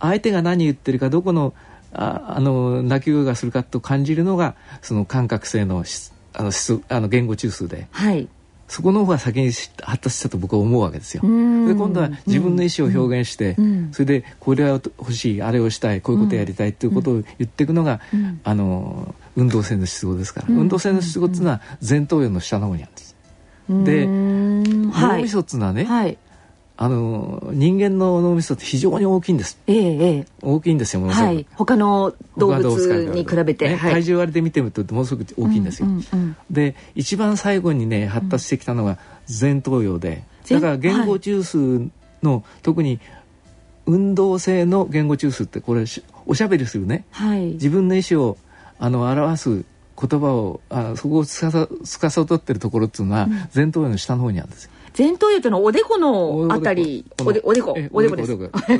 [0.00, 1.54] 相手が何言ってるかどこの
[1.92, 7.86] ああの鳴き声がするかと感じるのがその感覚性のしあのしあの言語中枢で。
[7.92, 8.28] はい
[8.72, 11.20] そこの方が先にし発達したと僕は思うわけですよ。
[11.22, 11.66] うん。
[11.68, 13.92] で今度は自分の意思を表現して、うん。
[13.92, 18.40] それでこれは欲しいあれをしたいこういうことをやりたいということを言っていくのが、うん。
[18.42, 20.56] あの運動性の失語ですから、うん。
[20.56, 23.12] 運動性の失語っていうのは前頭葉の下の方にあるんです。
[23.68, 26.16] で脳みそっていうのはね、はい
[26.82, 29.56] あの人間の脳みそって非常に大きいんです。
[29.68, 30.26] ええええ。
[30.42, 31.28] 大きいんですよものすごく。
[31.28, 31.46] はい。
[31.54, 33.92] 他の動物に比べて、ねはい。
[33.92, 35.86] 体重割りで見てみるとものすごく大きいんですよ。
[35.86, 36.36] うんうんうん。
[36.50, 41.88] で一番最後にね発達してきたのが前頭葉で、前だから言語中枢
[42.20, 42.98] の、特に
[43.86, 47.04] 運動性の言語中枢ってこれしおしゃべりするね。
[47.12, 47.52] はい。
[47.52, 48.36] 自分の意思を
[48.80, 49.64] あの表す
[50.00, 54.70] 言葉をあそこをつかさつかさどってるところっていうのは、前頭葉の下の方にあるんですよ。
[54.96, 57.74] 前頭葉というのはおでこのあたりおおでおでこ。
[57.76, 58.32] えおでこです。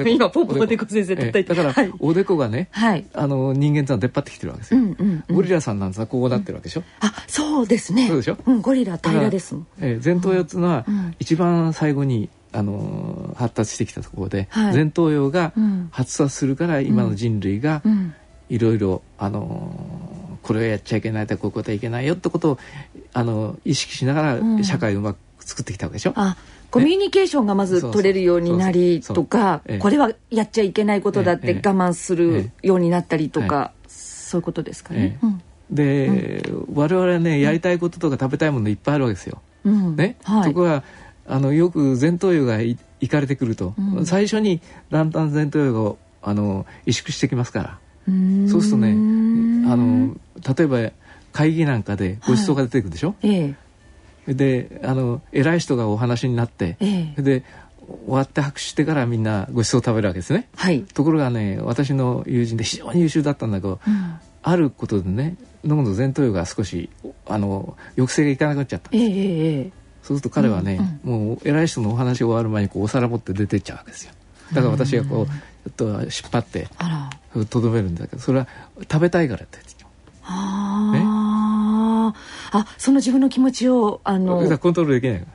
[0.09, 0.85] 今ポンポンおでこ。
[0.87, 1.93] 先生え叩いてだから、はい。
[2.01, 3.07] おでこがね、はい。
[3.15, 4.81] あの人間っていうのは出っ張ってきてるわけですよ。
[4.81, 5.37] うんうんうん。
[5.37, 6.83] ゴリラさんなんですがこうなってるわけでしょ。
[7.01, 8.09] あそうですね。
[8.09, 8.37] そうでしょ。
[8.45, 9.67] うんゴリラ平らですもん。
[9.81, 14.75] えー前頭葉っていうのは、うん一番最後に、あのー発達してきたところで、はい。
[14.75, 15.89] 前頭葉がうん。
[15.93, 18.15] 発達するから今の人類がうん。
[18.51, 20.12] いろいろ、あのー
[20.43, 22.59] これをやっちゃいけないとかこういうことはいけないよってことを、
[23.13, 24.57] あのー意識しながうん。
[24.59, 26.13] ら社会をうまく作ってきたわけでしょ？
[26.17, 26.37] あ
[26.71, 35.19] コミュニケーションがまず取れるようになりそうそうとかこれはやっちゃいけないことだってええ我慢するようになったりとえかそういうことですかね？
[35.23, 35.53] え。
[35.71, 39.43] で、我々はねやりたいこととか食べたいものいっぱいあるわけですよ。
[39.65, 39.87] うん。
[39.89, 39.97] うん。
[39.97, 40.45] ね、はい。
[40.45, 40.85] ところが
[41.27, 44.07] あのよく前頭葉がいいかれてくると、うん。
[44.07, 47.79] 最初にだんだん前頭葉があの萎縮してきますから。
[48.51, 48.91] そうするとね
[49.71, 50.17] あの
[50.57, 50.93] 例えば
[51.33, 53.55] 会議なんかでご馳走が出てくるでしょ、え
[54.27, 54.35] え。
[54.35, 57.23] であの偉い人がお話になって、ええ。
[57.23, 57.45] で
[58.07, 60.49] 終わって拍手してからみんなご馳走を食べるわけですね。
[60.57, 60.83] はい。
[60.83, 64.15] ところがね私の友人で非常に優秀だったんだけど、うん。
[64.43, 66.91] あることでね脳の前頭葉が少し
[67.27, 69.73] あの抑制がいかなくなっちゃったええええええ。
[70.03, 74.13] そうすると彼はね、もう偉い人のお話が終わる前にこうお皿持って出てっちゃうわけですよ。
[74.53, 75.27] だから私がこう
[75.71, 76.69] と引っ張って
[77.49, 78.49] とどめるんだけどそれは
[78.81, 79.59] 食べたいからって。
[80.25, 82.59] あー。
[82.59, 84.49] あその自分の気持ちをあの。
[84.49, 85.27] らコントロールできないか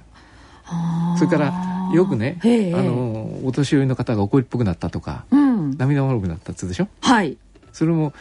[0.71, 1.53] らそれから
[1.93, 5.77] よくねあのお年寄りの方が怒りっぽくなったとかうん。
[5.77, 6.87] 涙もろくなったっつうでしょ？
[7.01, 7.37] はい。
[7.73, 8.13] それも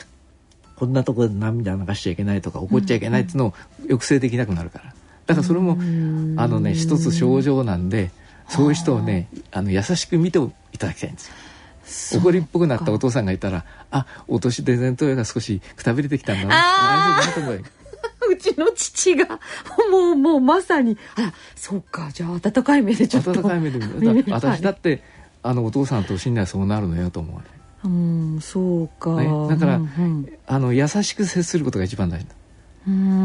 [0.77, 4.95] こんなところで涙流しちゃいけないとか怒っちゃいけないっていうのを抑制できなくなるから。
[5.27, 8.11] だからそれもあのね一つ症状なんで
[8.49, 10.38] そういう人をねあの優しく見て
[10.73, 11.35] いただきたいんですよ
[12.12, 16.55] 怒りっぽくなったお父さんがいたらあお年で前頭葉が少しくたびれてきたんだな。
[17.18, 17.62] あー。
[17.62, 17.77] あ
[18.29, 19.27] うちの父が
[19.90, 23.31] もうもうまさにあらそうかじゃあ温かい目でちょっと。
[23.33, 23.81] 温かい目で
[24.33, 25.03] 私だって
[25.42, 27.44] あのお父さんと年にならそうなるのよと思うね。
[27.85, 32.27] うんそうか、ねだからうんあの優しく接することが一番大事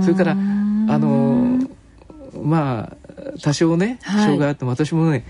[0.04, 1.60] それからあの
[2.44, 2.98] まあ
[3.42, 4.24] 多少ねはい。
[4.24, 5.26] 障害あっても私もね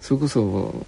[0.00, 0.86] それこそ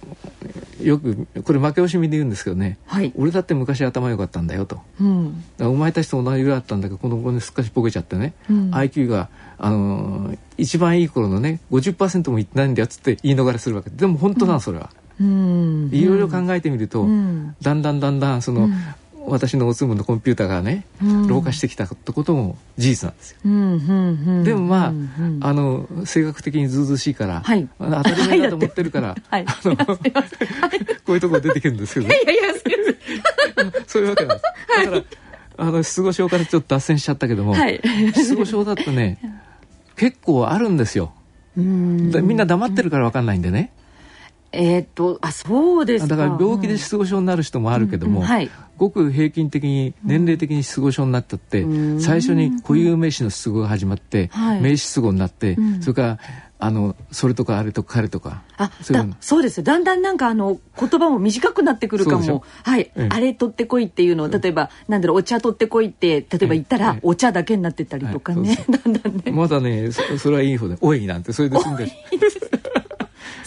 [0.81, 4.81] よくこれ負け惜しみで言うんですけどねはい、俺だって昔頭良かったんだよと。
[4.99, 5.43] うん。
[5.57, 8.71] らお前たちと同じぐらいだったんだけどこの子にすっかしボケちゃってね、うん。
[8.71, 13.89] IQ があの一番いい頃のね50%もいってないんだよっつって言い逃れするわけ。
[13.89, 15.89] でも本当なのそれは、うん。
[15.91, 17.55] いろいろ考えてみると、うん。
[17.61, 18.69] だんだんだんだんその、
[19.25, 21.27] 私のおつむのコンピューターがね、うん。
[21.27, 23.39] 老化してきたってことも事実なんですよ。
[24.43, 24.93] でもま
[25.41, 27.67] あ、あの性格的にずうずうしいから、はい。
[27.79, 29.45] 当たり前だと思ってるから、はい。
[29.47, 29.97] あのこ
[31.09, 32.43] ういうところ出てくるんですけど、ね、いやいや
[33.87, 34.85] そういうわけなんです。
[34.85, 37.81] だから、あの失語症からちょっと脱線しちゃったけども、はい。
[38.13, 39.19] 失語症だとね
[39.95, 41.13] 結構あるんですよ。
[41.55, 43.71] みんな黙ってるから分かんないんでね。
[44.53, 46.15] えーっとあそうですか。
[46.15, 48.29] だから病気で失語症になる人もあるけども、うんうん。
[48.29, 48.49] はい。
[48.77, 52.01] ごく平均的に年齢的に失語症になったって、うん。
[52.01, 54.61] 最初に固有名詞の失語が始まって、はい。
[54.61, 55.81] 名詞失語になって、うん。
[55.81, 56.19] それから
[56.59, 58.71] あのそれとかあれとか彼とかあ
[59.19, 59.63] そうですよ。
[59.63, 62.45] だんだんなんかあの言葉も短くなってくるかも。
[62.63, 63.09] はい、ええ。
[63.11, 66.99] あれ取ってこいっていうのを例えばなんだろうお茶取ってこいって例えば言ったら、ええ。
[67.03, 69.31] お茶だけになってったりとかね、はい だんだんね。
[69.33, 71.91] まだねそそれはいい方で「おい」なんてそれで済んでる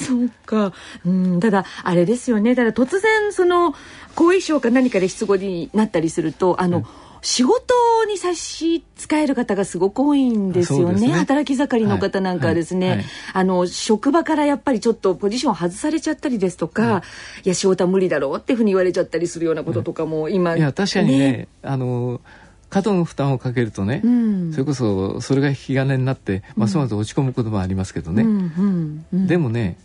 [0.07, 0.73] そうか。
[1.05, 2.55] うん、ただ、あれですよね。
[2.55, 3.75] ただ突然、その、
[4.15, 6.85] 後遺症か何かで失語になったりすると、あの、
[7.23, 7.75] 仕事
[8.09, 11.09] に差し支える方がすごく多いんですよね。
[11.09, 11.13] ね。
[11.15, 12.97] 働き盛りの方なんかはですね、はい。
[12.99, 13.07] はい。
[13.33, 17.03] あの、職場からやっぱりちょっとポジション外されちゃったりですとか、
[17.45, 22.21] いや、仕事は無理だろうっていうふうに言われちゃったりするようなこととかも今、いや確かにねあの
[22.69, 24.53] 過度の負担をかけるとね、うん。
[24.53, 29.27] それこそそれが引き金になってますます落ち込むこともありますけどね、うんうんうん。
[29.27, 29.77] でもね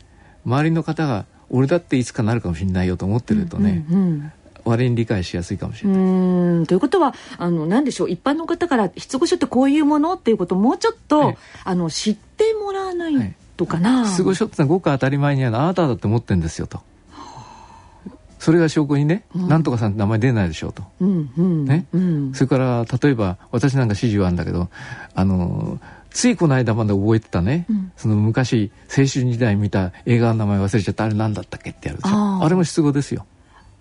[0.46, 4.32] 周りの方が俺だっていつかなるかもしれないよと思ってるとね、うんうん
[4.64, 6.66] 割に理解しやすいかもしうれない、ーん。
[6.68, 8.12] ということはあの何でしょう。
[8.12, 14.06] 一般の方から失語症ってこういうものっていうことをもうちょっと、ええあの知ってもらわないとかな。
[14.06, 16.80] 失語症ってのはごく当たり前にあるあなただって思ってんですよと。
[18.38, 21.86] それが証拠にね、なんとかさんって名前出ないでしょうと、うんうんね。
[21.92, 22.34] うん。
[22.34, 24.70] それから例えば私なんか指示はあるんだけど
[25.16, 25.80] あの
[26.12, 27.92] ついこの間まで覚えてたね、うん。
[27.96, 32.44] その昔青春時代見た映画の名前忘れちゃったあれ何だったっけってやるでしょ。
[32.44, 33.26] あれも失語ですよ。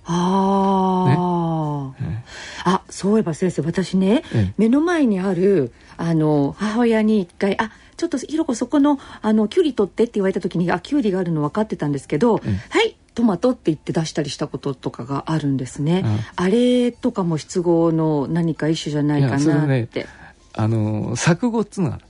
[0.05, 2.25] ああ、ね。
[2.65, 4.55] あそういえば先生私ね、ええ。
[4.57, 12.61] 目の前にあるあの母親に一回あちょっとひろこそこのあのキュウリ取ってって言われた時にあキュウリがあるの分かってたんですけど、ええ。
[12.71, 16.05] はいトマトって言って出したりしたこととかがあるんですね、
[16.37, 20.07] ああれとかも失語の何か一種じゃないかなっねて、
[20.55, 22.05] あの錯誤っつうのがある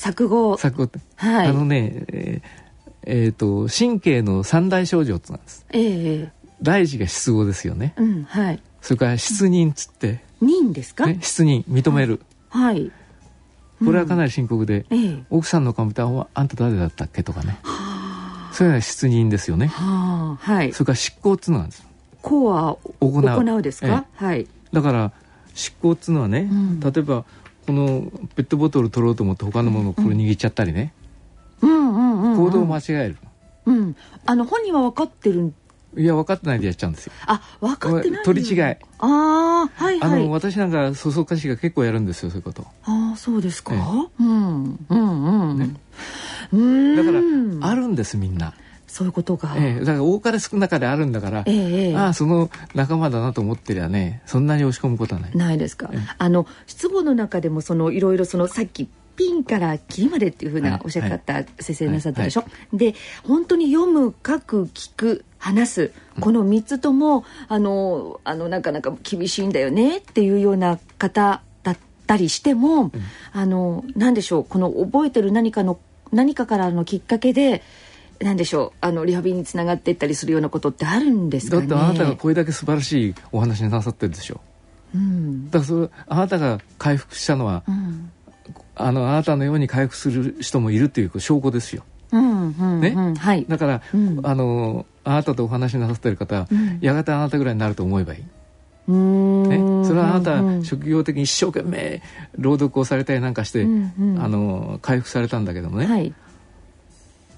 [0.00, 1.46] 錯誤錯誤って、はい。
[1.48, 2.60] あのねえー
[3.02, 5.66] えーと神経の三大症状っつうのがあるんです。
[5.70, 6.32] ええ
[6.62, 7.94] 第一が失語ですよね。
[7.96, 8.62] うんはい。
[8.80, 12.90] それから失認っつって、人ですか、ね、失認認める、はい。
[13.84, 15.24] これはかなり深刻で、ええ。
[15.30, 17.58] 奥さんの顔見たらあんた誰だったっけとかね。
[18.52, 19.68] それが失認ですよね。
[19.68, 20.72] はあはい。
[20.72, 21.86] それから執行っつうのがあるんです。
[22.20, 23.22] こうは行う。
[23.22, 24.46] 行うですか、はい。
[24.72, 25.12] だから
[25.54, 26.80] 執行っつうのはね、うん。
[26.80, 27.24] 例えば
[27.70, 30.92] このペットボトル取ろうと思って他のものをこれ握っちゃったりね、
[31.62, 33.16] うんうんうん、うん、行動を間違える、
[33.66, 33.96] うん。
[34.26, 35.54] あの本人は分かってる
[35.96, 37.12] いや分かってないでやっちゃうんですよ。
[37.26, 38.60] あ分かってない取り違い。
[38.60, 42.66] ああはいあの、はい私なんかそそかしが結構やるんですよそういうこと。
[42.82, 43.80] ああそうですか、ええ。
[44.18, 45.76] うんうんうん、ね。
[46.52, 47.04] うーんだ
[47.60, 48.54] からあるんですみんな、
[48.90, 51.96] そういうことが、ええ、だから多かれ少なかれあるんだから、ええええ。
[51.96, 55.36] ああその仲間だなと思ってりゃねそんなに押し込むことはない。
[55.36, 56.00] ないですか、ええ。
[56.18, 72.90] あの質問の中でもそのいろいろそのさっきピンからキリまでっていうふうはないおっしゃり方、先生なさったでしょ、はで本当に読む書く聞く話すこの3つともあのあのなかなか厳しいんだよねっていうような方だったりしても、
[73.32, 75.78] あの何でしょうこの覚えてる何かの
[76.12, 77.62] 何かからのきっかけで
[78.20, 81.66] なんでしょうあのリハビリにつながっていったりするようなことってあるんですかね。
[81.66, 84.40] だってあなたがこれだけ素晴らしいお話なさってるでしょ。
[84.94, 85.46] うん。
[85.46, 88.12] だからそれあなたが回復したのは、うん。
[88.76, 91.82] あのあなたのように回復する人もいるっていう証拠ですよ。
[92.12, 93.14] うんうんねうん。
[93.14, 93.46] はい。
[93.48, 94.20] だから、うん。
[94.22, 96.78] あのあなたとお話しなさってる方は、うん。
[96.82, 98.26] やがてあなたぐらいになると思えばいい、ね、
[99.86, 100.64] それはあなたうん。
[100.64, 102.02] 職業的に一生懸命
[102.36, 104.22] 朗読をされたりなんかして、うんうん。
[104.22, 106.12] あの回復されたんだけどもね、はい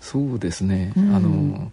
[0.02, 1.14] そうですね、うん。
[1.14, 1.70] あの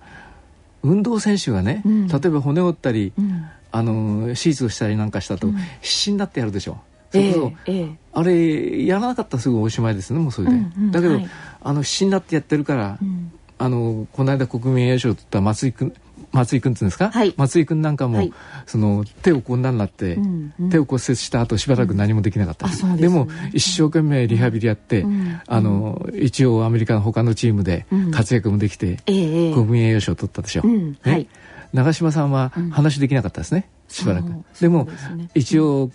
[0.84, 2.08] 運動選手がね、うん。
[2.08, 3.46] 例えば骨を折ったり、うん。
[3.72, 5.56] あの手術をしたりなんかしたと、うん。
[5.82, 6.78] 必死になってやるでしょ。
[7.12, 7.90] それえこそえええ。
[8.14, 11.30] あれやらなかったらすぐおしまいですねもうそれで、うんうんだけど、はい。
[11.62, 13.32] あの必死になってやってるから、うん。
[13.58, 15.94] あのこの間国民栄誉賞を取った松井君
[16.32, 17.34] 松井君って言うんですか、はい。
[17.38, 18.34] 松井君なんかも、はい。
[18.66, 20.70] その手をこんなになって、うんうん。
[20.70, 22.72] 手を骨折した後しばらく何もできなかったうん。
[22.72, 23.08] ですね。
[23.10, 25.42] も一生懸命リハビリやって、うん。
[25.46, 28.12] あの一応アメリカの他のチームでうん。
[28.12, 30.92] 活躍もできて、国民栄誉賞を取ったでしょ、うん。
[30.92, 30.98] ね。
[31.04, 31.28] はい。
[31.74, 32.70] 長嶋さんはうん。
[32.70, 34.32] 話できなかったですね、しばらく。
[34.60, 35.92] でもね一応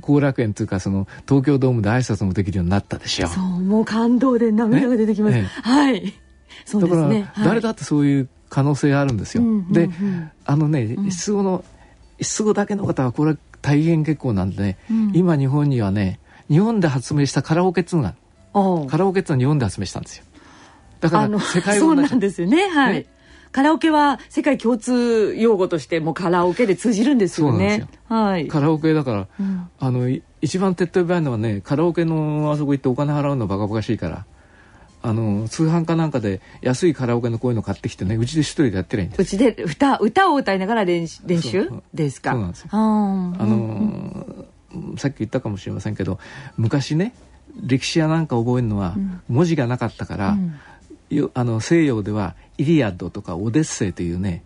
[0.00, 3.28] 後楽園というかその東京ドームで挨拶もできるようになったでしょ。
[3.28, 5.44] そうもう感動で涙が出てきます、ね。
[5.62, 6.12] はい。
[6.66, 7.32] そうだから、ですね。
[7.44, 9.72] 誰だってそういう可能性があるんですよ、うんうんうん。
[9.72, 9.88] で
[10.44, 11.64] あのねん失語の
[12.20, 15.12] 失語だけの方はこれは大変結構なんでね、うん。
[15.14, 20.24] 今日本にはね日本で発明したカラオケっていうのがカラオケっていうのは日本で発明したんですよ。
[21.00, 22.68] だから世界そうなんですよね。
[22.68, 22.94] はい。
[22.94, 23.06] ね。
[23.52, 27.58] カラオケは世界共通用語としてもうカラオケで通じるんですよね。
[27.58, 28.48] そうなんですはい。
[28.48, 29.70] カラオケだから、うん。
[29.78, 34.26] あのい一番手っ取り早いのはねカラオケのあそこ行ってお金払うのバカバカしいから
[35.06, 39.22] あの通販かなんかで安いカラオケのこういうの買ってきてねうちで一人でやってりゃいいんです。
[39.22, 42.32] うちで歌歌を歌いながら練習練習ですか。
[42.32, 42.68] そうなんですよ。
[42.72, 46.18] あのーさっき言ったかもしれませんけど
[46.58, 47.14] 昔ね
[47.62, 49.20] 歴史やなんか覚えるのはうん。
[49.28, 50.58] 文字がなかったから、うん。
[51.08, 54.42] よあの西洋では「イリアッド」とか「オデッセイ」というね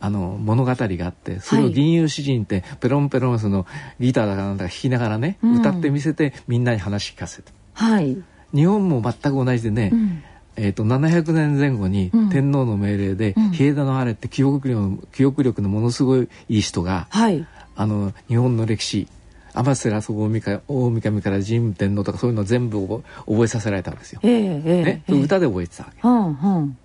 [0.00, 3.66] あの物語があってそれを吟遊詩人ってペロンペロンその
[4.00, 5.58] ギターだかなんだか弾きながらね、うん。
[5.58, 7.52] 歌ってみせてみんなに話聞かせて。
[7.74, 8.16] はい
[8.54, 10.22] 日本も全く同じでね、うん。
[10.56, 12.30] えー、と700年前後にうん。
[12.30, 13.50] 天皇の命令でうん。
[13.50, 17.46] 比枝のあれって記憶力の記憶力のものすごいいい人がはい。
[17.76, 19.06] あの日本の歴史
[19.54, 24.20] 天照大神か大神から神武天皇とかそういうのを全部覚えさせられたわけですよ。
[24.22, 25.20] ええええね、ええ。
[25.20, 26.00] 歌で覚えてたわけ。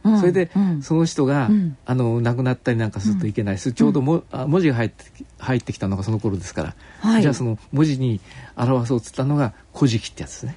[0.05, 0.81] うんそれで、うん。
[0.81, 1.77] その人が、うん。
[1.85, 7.21] あの亡くなったりなんかするといけないし、ちょうども、あ文字が入ってき入ってきたのがその頃ですから、はい。
[7.21, 8.21] じゃあその文字に
[8.55, 10.55] 表そうっつったのが「古事記」ってやつですね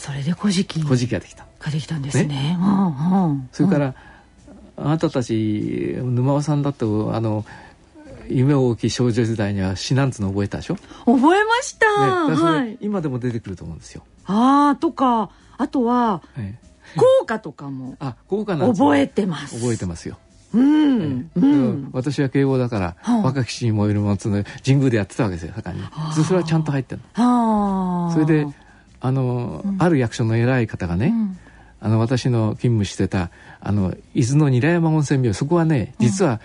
[0.00, 1.44] それで古事記「古事記」ができた。
[1.58, 2.56] ができたんですね。
[2.58, 3.48] うんうん。
[3.52, 3.94] それから、
[4.78, 6.88] あなたたち沼尾さんだってあ
[7.20, 7.44] の
[8.26, 12.78] 夢大きい少女時代には詩なんつうの覚えたでしょ、ね、覚えました、だからそれはい。
[12.80, 14.02] 今でも出てくると思うんですよ。
[14.24, 16.70] ああとかあとはええ。
[16.96, 19.60] 効果とかもあ豪華な覚えてます。
[19.60, 20.16] 覚えてますよ。
[20.54, 21.40] うん、ええ。
[21.40, 21.90] うん。
[21.92, 24.44] 私は慶応だから、はあ若き死に燃えるもの神
[24.76, 25.84] 宮でやってたわけですよ盛んに。
[26.14, 27.26] そそれはちゃんと入ってるはあ
[28.06, 28.46] のそれで
[29.00, 31.38] あの、ある役所の偉い方がね、うん。
[31.82, 36.40] あの私の勤務してたあの伊豆の韮山温泉病そこはね実は、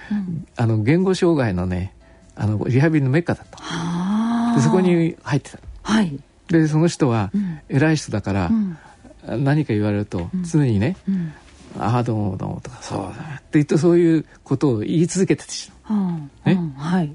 [0.56, 1.94] あの言語障害のね
[2.36, 4.56] あのリハビリのメッカだったはあ。
[4.56, 5.60] でそこに入ってた。
[5.84, 7.60] はい、でその人はうん。
[7.68, 9.44] 偉い人だから、うん。
[9.44, 11.34] 何か言われると常にねうん
[11.78, 15.70] 「ああどうもどうも」とか「そうだ」って言ってそういうことを言い続けててし。
[15.89, 16.54] うんね。
[16.54, 16.70] うん。
[16.78, 17.13] はい。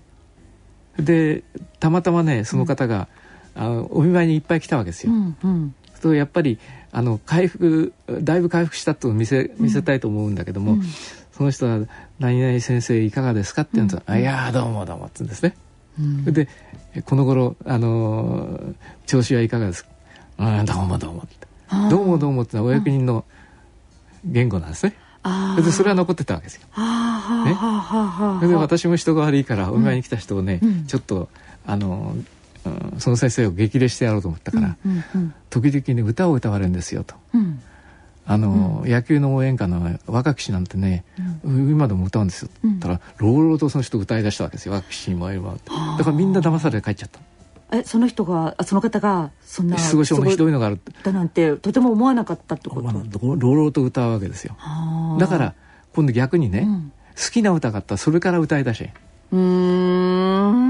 [0.98, 1.42] で
[1.78, 3.08] たまたまねその方が、
[3.60, 5.12] あのお見舞いにいっぱい来たわけですよ。
[5.12, 6.58] うんうんとやっぱり
[6.92, 7.92] あの回復
[8.22, 10.82] だいぶ回復したと見せ見せたいと思うんだけども、うん
[11.32, 11.78] その人は
[12.18, 15.54] 「何々先生いかがですか?」って言うんですよあいやーどうもどうも」って言うんですね。
[15.98, 16.48] うんで
[17.04, 18.74] この頃あのー
[19.06, 19.90] 調子はいかがですか?」
[20.40, 23.24] うん「どうもどうも」って「あーどうもどうも」ってのはお役人の
[24.24, 24.94] 言語なんですね。
[25.62, 26.62] でそれは残ってたわけですよ。
[28.40, 31.28] ねで私も人が悪いからお見舞いに来た人をね、うんちょっと
[31.66, 32.16] あの、
[32.64, 33.00] うん。
[33.00, 37.16] その先生を激励してやろうと思ったから、うんうん時々に歌を歌われるんですよと。
[37.34, 37.60] うん。
[38.24, 41.04] あの、野球の応援歌の若き詩なんてね、
[41.42, 42.48] 今でも歌うんですよ。
[42.48, 47.18] って言ったら、朗々とその人歌い出したわけですよ若き詩に燃えるわってだからみんな騙されて帰っちゃった。
[47.72, 54.54] えその人があその方がそんな失語症のひどいのがあるってだなんてとても思わなかったってこと、まあ朗々と歌うわけですよ。
[54.58, 55.20] はあ。
[55.20, 55.54] だから
[55.94, 56.92] 今度逆にね、うん。
[57.16, 58.88] 好きな歌があったらそれから歌い出し
[59.32, 60.69] うーん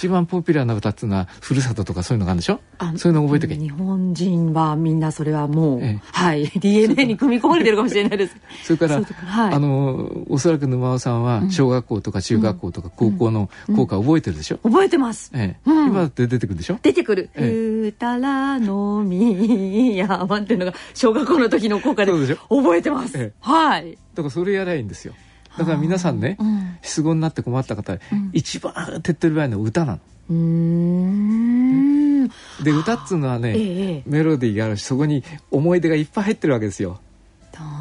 [0.00, 2.60] 一番ポピュラーな歌っていうのはふるさととかそういうのがあるんでしょ？
[2.78, 8.36] あそういうの覚えてけ、日本人はみんなそれはもう、ええはい DNA に組み込まれてるかもしれないです。
[8.64, 9.54] それからはい。
[9.54, 15.30] あのおそらく沼尾さんは小学校とか中学校とか高校の校歌覚えてるでしょ、覚えてます。
[15.34, 15.70] ええ。
[15.70, 15.86] うん。
[15.88, 16.78] 今だって出てくるでしょ？
[16.82, 23.18] 出てくる「えうたらのみやま」っていうのが小学校の時の校歌で覚えてます。
[23.18, 23.32] ええ。
[23.40, 23.98] はい。
[24.14, 25.12] だからそれやりゃいいんですよ
[25.58, 26.78] だから皆さんね、うん。
[26.82, 27.98] 失語になって困った方、
[28.32, 29.98] 一番手っ取り早いのは歌なの。
[30.30, 32.28] うーん。
[32.62, 37.00] で歌っつうのはね、ええメロディーがあるしそこに思い出がいっぱい入ってるわけですよ。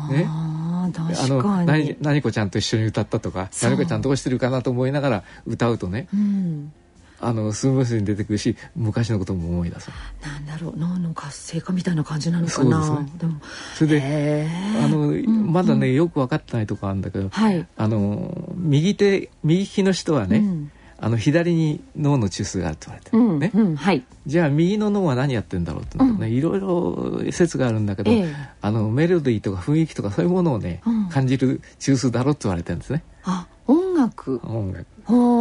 [0.09, 0.25] ね。
[0.27, 0.89] あ
[1.27, 1.65] の。
[1.65, 6.07] 何何子ちゃんと一緒に歌ったとか何子ちゃんどうしてるかなと思いながら歌うとね。
[6.13, 6.73] うん。
[7.21, 9.89] あのスムーズに出てくるし昔のことも思い出す。
[10.21, 12.83] なんだろう脳の活性化みたいな感じなのかな。
[12.83, 13.17] そうですね。
[13.19, 13.41] でも
[13.75, 14.47] それで
[14.83, 17.67] あの、んまだねよく分かってないとこあるんだけど、はい。
[17.75, 20.71] あの右手右利きの人はね、うん。
[21.01, 23.51] あの左に脳の中枢があるって言われてる、うん、ね。
[23.53, 24.03] うん、はい。
[24.27, 28.35] じゃあ右の脳は何やってんだろうってのとね、いろいろ説があるんだけど、ええ。
[28.61, 31.09] あのメロディーとか雰囲気とかそういうものをね、うん。
[31.09, 33.03] 感じる中枢だろうって言われてるんですね。
[33.23, 34.41] あ、音楽。
[34.43, 34.85] 音楽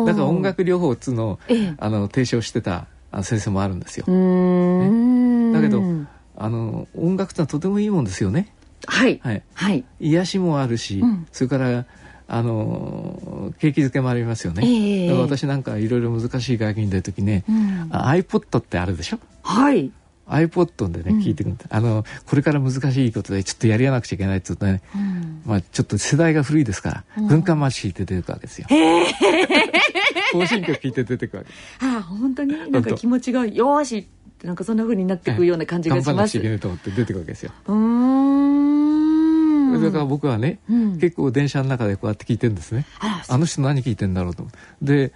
[0.07, 1.75] だから音楽療法っつうのを、ええ。
[1.79, 5.53] あの提唱してたあ先生もあるんですよ、うーん。
[5.53, 5.83] だけど
[6.37, 8.55] あの音楽ってのはとてもいいもんですよね。
[8.87, 9.19] はい。
[9.23, 9.43] はい。
[9.55, 9.85] はい。
[10.01, 11.27] 癒しもあるし、うん。
[11.33, 11.85] それから
[12.29, 15.07] あの景気づけもありますよね、ええ。
[15.09, 17.89] だから私なんかいろいろ難しい外見に出る時ね、うん。
[17.91, 19.19] あ iPod ってあるでしょ？
[19.43, 19.91] はい。
[20.29, 28.66] iPod でね、聞いてくるあのこれから難しいことでちょっとやりやなくちゃいけないって言うとね、うんまあ、ちょっと世代が古いですから、軍艦マッチ聞いて出てくるわけですよ。
[30.35, 32.70] 行進曲聞いて出てくるわけあ、本当に？
[32.70, 34.05] なんか気持ちがよーしっ
[34.39, 36.07] てなんかそんな風になっていくような感じがします。
[36.07, 37.53] 頑張らなゃいけないと思って出てくるわけですよ。
[37.66, 39.83] うーん。
[39.83, 42.87] だから僕はね、うん結構電車の中でこうやって聞いてるんですね。
[43.01, 44.59] ああの人何聞いてんだろうと思って。
[44.83, 45.12] で、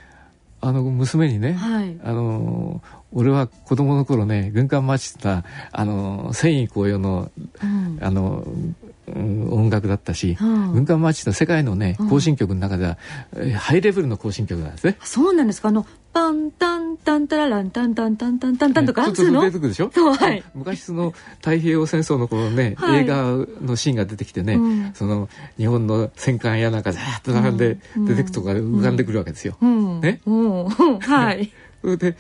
[0.64, 1.98] あの娘にね、はい。
[2.04, 2.80] あの
[3.12, 7.30] 俺は子供の頃ね軍艦マッチってのはあの繊維紅葉の
[7.62, 7.98] うん。
[8.00, 8.76] あの、うん
[9.08, 10.72] 音楽だったし、うん。
[10.74, 12.08] 軍艦マッチの世界のねうん。
[12.08, 12.98] 行進曲の中では、
[13.34, 14.96] えーハイレベルの行進曲なんですね。
[15.02, 15.68] そうなんですか？
[15.68, 19.90] あの、パンタンタンタラランタンタンタンタンタンタンとか、ちょっとくるでしょ？
[19.92, 20.44] そうはい。
[20.54, 23.00] 昔その太平洋戦争の頃ね、はい。
[23.00, 23.22] 映画
[23.60, 24.90] のシーンが出てきてね、うん。
[24.94, 28.04] その日本の戦艦やなんかザーッと並んでうん。
[28.06, 29.56] 出てくとか浮かんでくるわけですよ。
[29.60, 30.00] うん。
[30.00, 30.20] ね？
[30.26, 30.64] うん。
[30.64, 30.68] うん。
[31.00, 31.50] はい。
[31.82, 32.16] で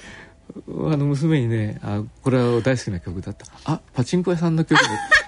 [0.68, 3.46] あの娘にねあこれは大好きな曲だった。
[3.64, 4.84] あパチンコ屋さんの曲で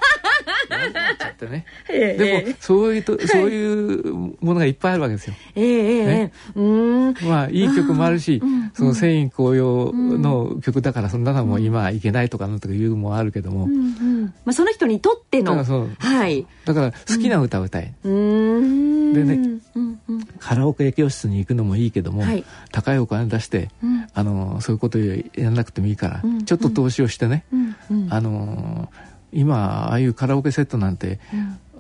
[0.79, 5.35] なっちゃってね ええでもそういうと、そういうものがいっぱいあるわけですよ。
[5.55, 5.73] ええ
[6.05, 7.25] ええ。
[7.27, 14.25] まあいい曲もあるし、うんその繊維紅葉の曲だからそんなのも今いけないとかなんとかいうのもあるけども、うんうん。
[14.45, 15.55] まあその人にとっての。
[15.55, 16.47] だからはい。
[16.65, 19.13] だから好きな歌を歌い、うーん。
[19.15, 20.25] でねうんうん。
[20.41, 28.13] カラオケ教室に行くのもいいけども、はい高いお金出して、うんあのそういうことやらなくてもいいから、うんちょっと投資をしてね、うんうん。
[28.13, 28.89] あの
[29.35, 31.19] 今ああいうカラオケセットなんて、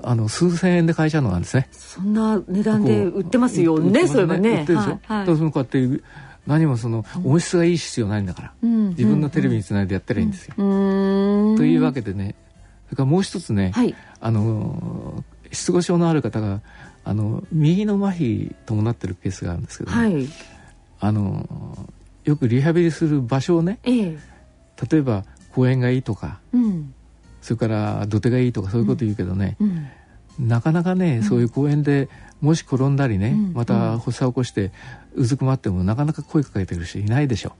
[0.03, 1.69] あの数千円で買えちゃうのなんですね。
[1.73, 4.51] そんな値段で売ってますよね、そういえばね。
[4.51, 6.03] 売ってるでしょ、はいうやって
[6.47, 10.55] 何もその音質がいい必要ないんだから、うん自分のテレビにつないでやったらいいんですよ。
[10.57, 10.63] と
[11.65, 12.35] いうわけでね
[12.87, 16.61] それからもう一つね、はいあの失語症のある方が
[17.05, 20.29] あの右の麻痺伴ってるケースがあるんですけどね、はい。
[21.01, 21.89] あの
[22.25, 24.19] よくリハビリする場所をねええ。
[24.91, 25.25] 例えば
[25.55, 26.95] 公園がいいとかうん。
[27.45, 30.49] それから土手がいいとかそういうこと言うけどね、うん。
[30.49, 32.09] なかなかね、そういう公園で
[32.41, 33.53] もし転んだりね、うん。
[33.53, 34.73] また発作を起こして
[35.15, 37.53] うずくまってもなかなか声かけてる人いないでしょ。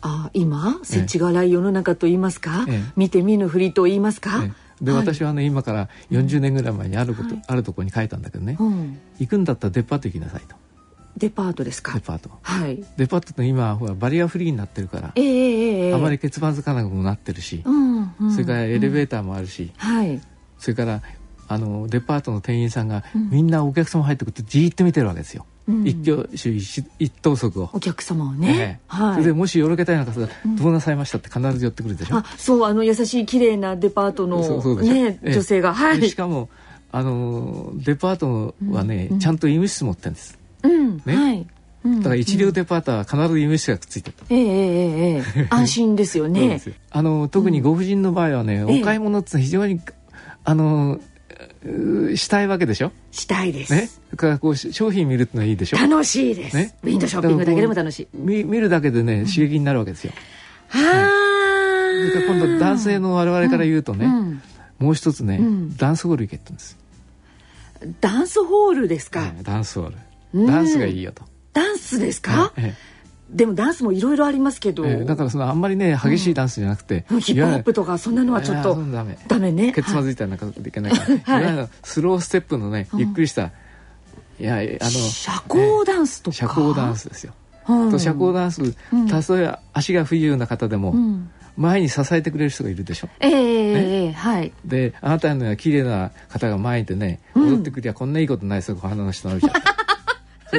[0.00, 2.80] あ、今、世知辛い世の中と言いますか、ええ。
[2.96, 4.52] 見て見ぬふりと言いますか、ね
[4.82, 5.00] で、はい。
[5.02, 7.42] 私はね今から40年ぐらい前にあること、はい。
[7.46, 8.98] あるところに書いたんだけどね、うん。
[9.20, 10.56] 行くんだったらデパート行きなさいと
[11.16, 11.94] デパートですか？
[11.94, 12.84] デパートはい。
[12.96, 18.32] デパートって今ほらバリアフリーになってるから、ええええええあまり欠番つかなくもなってるし、うん、うん。
[18.32, 20.20] それからエレベーターもあるし、はい。
[20.58, 21.02] それから
[21.46, 27.70] あのデパートの店員さんが、みんなお客様入ってくるとじーっと見てるわけですよ、うん一挙手一一投足を。
[27.72, 28.80] お客様をえね。
[28.82, 29.14] えはい。
[29.14, 32.16] それでもしよろけたいなんかさ、どうなさいましたって必ず寄ってくるでしょ？
[32.16, 36.00] あ、そう、あの優しい綺麗なデパートのそうね、ええ女性が、はい。
[36.00, 36.48] でしかも
[36.90, 41.16] あのデパートはね、ちゃんと医務室持ってるんですうん、ね。
[41.16, 41.46] はい。
[41.84, 41.98] うん。
[41.98, 46.48] だから一流デパートは必ず医務室がくっついてる、ええええええ 安心ですよね。
[46.48, 46.68] です。
[46.70, 46.74] よ。
[46.90, 48.80] あの特にご婦人の場合はね、ええ。
[48.80, 49.80] お買い物って非常に
[50.44, 50.98] あの
[51.66, 52.92] うしたいわけでしょ？
[53.10, 53.72] したいです。
[53.72, 53.88] ね。
[53.88, 55.76] それからこうし商品見るってのはいいでしょ？
[55.78, 56.74] 楽しいです、ね。
[56.82, 58.08] ウィンドウショッピングだけでも楽しい。
[58.14, 60.12] 見見るだけでね刺激になるわけですよ、
[60.68, 64.42] はそれから今度男性の我々から言うとね、うん。
[64.78, 65.76] もう一つね、ん。
[65.76, 66.76] ダンスホール行けって言うんです、
[68.00, 69.98] ダンスホールですか、ええダンスホーうんル
[70.34, 71.22] ダンスがいいよと、
[71.52, 72.74] ダンスですか、え
[73.30, 79.18] でもダンスもいろいろありますけど、えーだからそのあんまりね激しいダンスじゃなくて、ヒップホップとかそんなのはちょっとダメ。
[79.26, 79.72] ダメね。
[79.72, 83.50] ケツまずいたらなんかいけないから、い、わゆるスローステップのねゆっくりした、
[84.38, 87.34] いやあの社交ダンスとか、社交ダンスですよ、
[87.68, 87.90] うん。
[87.90, 88.74] と社交ダンスん。
[89.08, 91.30] たとえ足が不自由な方でも、うん。
[91.56, 93.08] 前に支えてくれる人がいるでしょ。
[93.20, 94.52] ええええはい。
[94.64, 99.60] であなたのような綺麗な方が前にいてね、踊ってくりゃこんないいことないですよ花の下の人それ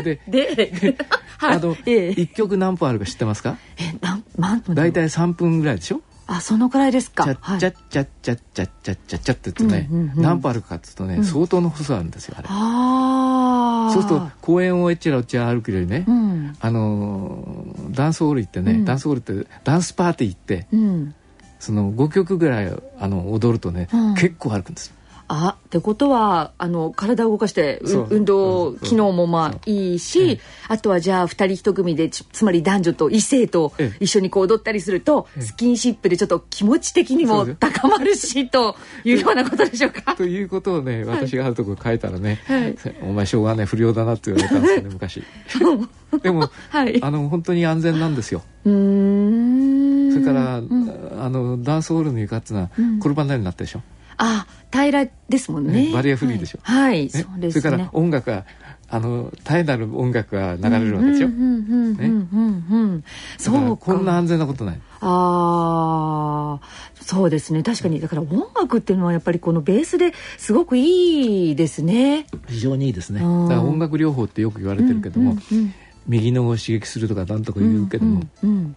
[0.02, 0.22] で。
[0.28, 0.98] で
[1.38, 1.56] はい。
[1.58, 2.12] あの、ええ。
[2.12, 3.58] 一曲何分あるか知ってますか？
[3.78, 6.02] えなんなんと大体3分ぐらいでしょ？
[6.28, 7.24] あそのくらいですか？
[7.26, 12.48] チャッチャッチャッチャッチャッチャッチャッチャッって言うとね、うんうんうん何分あるかって言うとね、相当の細さあるんですよあれ。
[12.50, 16.56] ああそうすると公園をえっちらおっちら歩くよりね、うん。
[16.60, 18.86] あのーダンスホール行ってね、うん。
[18.86, 21.14] ダンスホールってダンスパーティー行ってうん。
[21.60, 24.16] その5曲ぐらいあの踊るとね、うん。
[24.16, 24.96] 結構歩くんですよ
[25.28, 33.98] あってことはあの体を動かして運動機能もまあいいしあとはじゃあ二人一組でちつまり男女と異性とええ。
[34.00, 35.42] 一緒にこう踊ったりするとええ。
[35.44, 40.16] スキンシップでちょっと気持ち的にも高まるしというようなことでしょうか。
[40.18, 42.76] ということをね私があるところ書いたらね、はい。
[43.02, 45.24] お前しょうがない不良だなって言われたんですよね昔。
[46.22, 47.02] でも、はい。
[47.02, 48.44] あの本当に安全なんですよ。
[48.66, 50.14] うーん。
[50.14, 50.90] それから、うん。
[51.20, 52.98] あのダンスホールの床っていうのはうん。
[53.00, 53.82] 転ばないようになったでしょ、
[54.18, 55.88] あ平らですもんね。
[55.88, 56.60] ねバリアフリーでしょ。
[56.62, 57.62] はい、はいねそうですね。
[57.62, 58.46] それから音楽が
[58.88, 63.02] あの絶えなる音楽が流れるわけですよ、うんうんうんうんうんうん。
[63.02, 64.82] だからそうかこんな安全なことない。
[65.02, 66.68] ああ
[67.02, 67.64] そうですね。
[67.64, 72.28] 確かにだから音楽っていうのはやっぱりこのベースですごくいいですね。
[72.48, 73.20] 非常にいいですね。
[73.20, 73.48] だうん。
[73.48, 75.74] から音楽療法ってよく言われてるけども、うんうん
[76.08, 78.76] 右脳を刺激するとかなんとか言うけども、うん。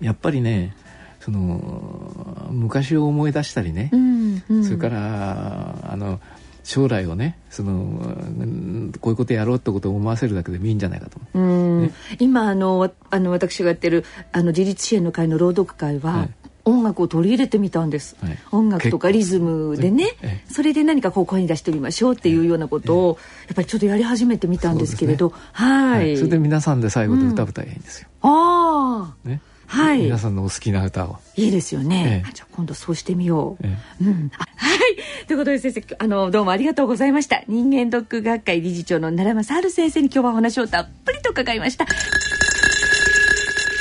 [0.00, 0.72] やっぱりね
[1.20, 3.90] その昔を思い出したりね。
[3.92, 4.64] う、んうん。
[4.64, 6.18] それからあの
[6.64, 11.90] 将来をねそのうんこういうことやろうってことを思わせるだけでもいいんじゃないかとね。
[12.18, 16.30] 今あのわあの私がやってるあの自立支援の会の朗読会は、はい。
[16.66, 18.38] 音楽を取り入れてみたんです、はい。
[18.52, 23.18] 音楽とかリズムでねえそれで何かこう声に出してみましょうっていうようなことを
[23.48, 29.40] やっぱりちょっとやり始めてみたんですけれど、はい、それで皆さんで最後で歌歌えばいいんですよ、ああね
[29.72, 30.02] はい。
[30.02, 32.28] 皆さんのお好きな歌を、いいですよね、ええ。
[32.28, 35.26] あじゃあ今度そうしてみよう、えうん、あはい。
[35.28, 37.44] ということで先生あのどうもありがとうございました。
[37.46, 41.86] 人間ドック学会理事長の奈良正治先生に今日はお話をたっぷりと伺いました。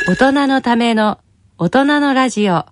[0.07, 1.17] 大人のための
[1.57, 2.65] 大人のラジオ。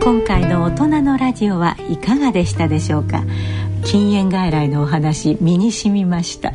[0.00, 3.24] 今回の大人のラジオはいかがでしたでしょうか？
[3.84, 6.52] 禁煙外来のお話身に染みました。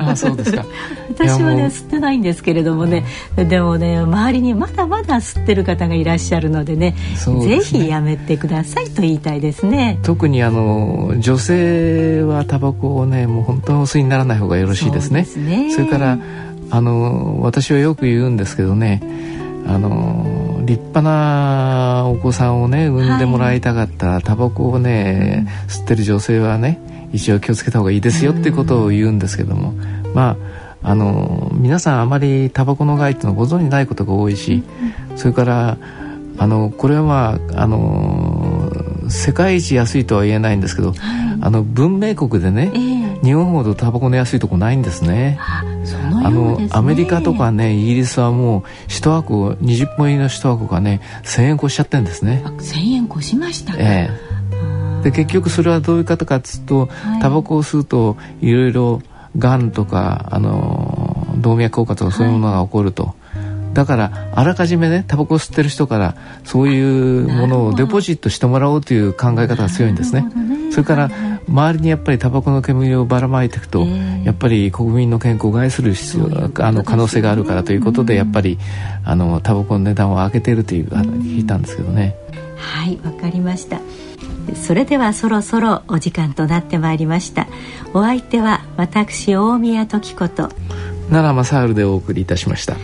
[0.00, 0.64] ああそうですか。
[1.10, 3.04] 私はね吸ってないんですけれどもね。
[3.36, 7.60] でもね周りにまだまだ吸ってる方がいらっしゃるのでねですね。
[7.60, 9.98] ひやめてくださいと言いたいですね。
[10.02, 15.24] 特にあの女性はタバコをねもう本当にお吸いにならない方がよろしいですね。
[15.24, 15.70] そうですね。
[15.70, 16.18] それから
[16.70, 19.00] あの私はよく言うんですけどね
[19.68, 26.80] あの立派なお子さんをね産んでもらいたかったら、タバコをね吸ってる女性はね
[27.12, 29.72] 一応気をつけた方がいいですよっていうことを言うんですけども、
[30.14, 30.36] まあ
[30.82, 34.62] あの皆さんあまりタバコの害っていうのをご存じないことが多いし、
[35.16, 35.78] それから
[36.38, 38.70] あのこれはまああの
[39.10, 40.94] 世界一安いとは言えないんですけど、
[41.40, 43.08] あの文明国でね、ええ。
[43.24, 45.38] 日本ほどタバコの安いとこないんですね。
[45.40, 45.62] あ
[45.96, 52.42] あのアメリカとかねイギリスはもう一箱20本入りの一箱がね1,000円越しちゃってんですね。
[52.44, 52.48] あ。
[52.50, 54.10] 1000円越しましたか、え
[54.52, 57.20] あえ、で結局それはどういうことかっつうと、はい。
[57.20, 59.02] タバコを吸うといろいろ
[59.36, 63.14] がんとかあの動脈硬化とかそういうものが起こると。
[63.78, 70.22] だからあらかじめねタバコを吸ってる人からそういうものをデポジットしてもらおうという考え方が強いんですね。
[70.22, 70.72] ね。
[70.72, 71.10] それから
[71.48, 74.24] 周りにやっぱりタバコの煙をばらまいていくと、ええ。
[74.24, 76.66] やっぱり国民の健康を害する必要そういうことですね。
[76.66, 78.58] あの可能性があるからということで、やっぱり
[79.04, 82.16] あのタバコの値段を上げているという聞いたんですけどね。
[82.56, 83.78] はいわかりました。
[84.56, 87.46] それではそろそろお時間となってまいりました。
[87.94, 90.48] お相手は私大宮時子と。
[91.10, 92.74] 奈良正治でお送りいたしました。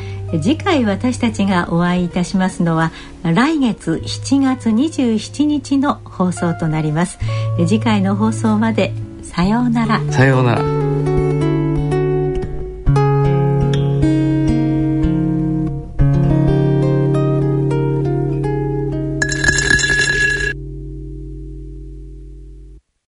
[0.41, 7.19] 次回私たちがお会いいたしますのは来月7月27日の放送となります
[7.59, 11.14] 次回の放送までさようならさようなら。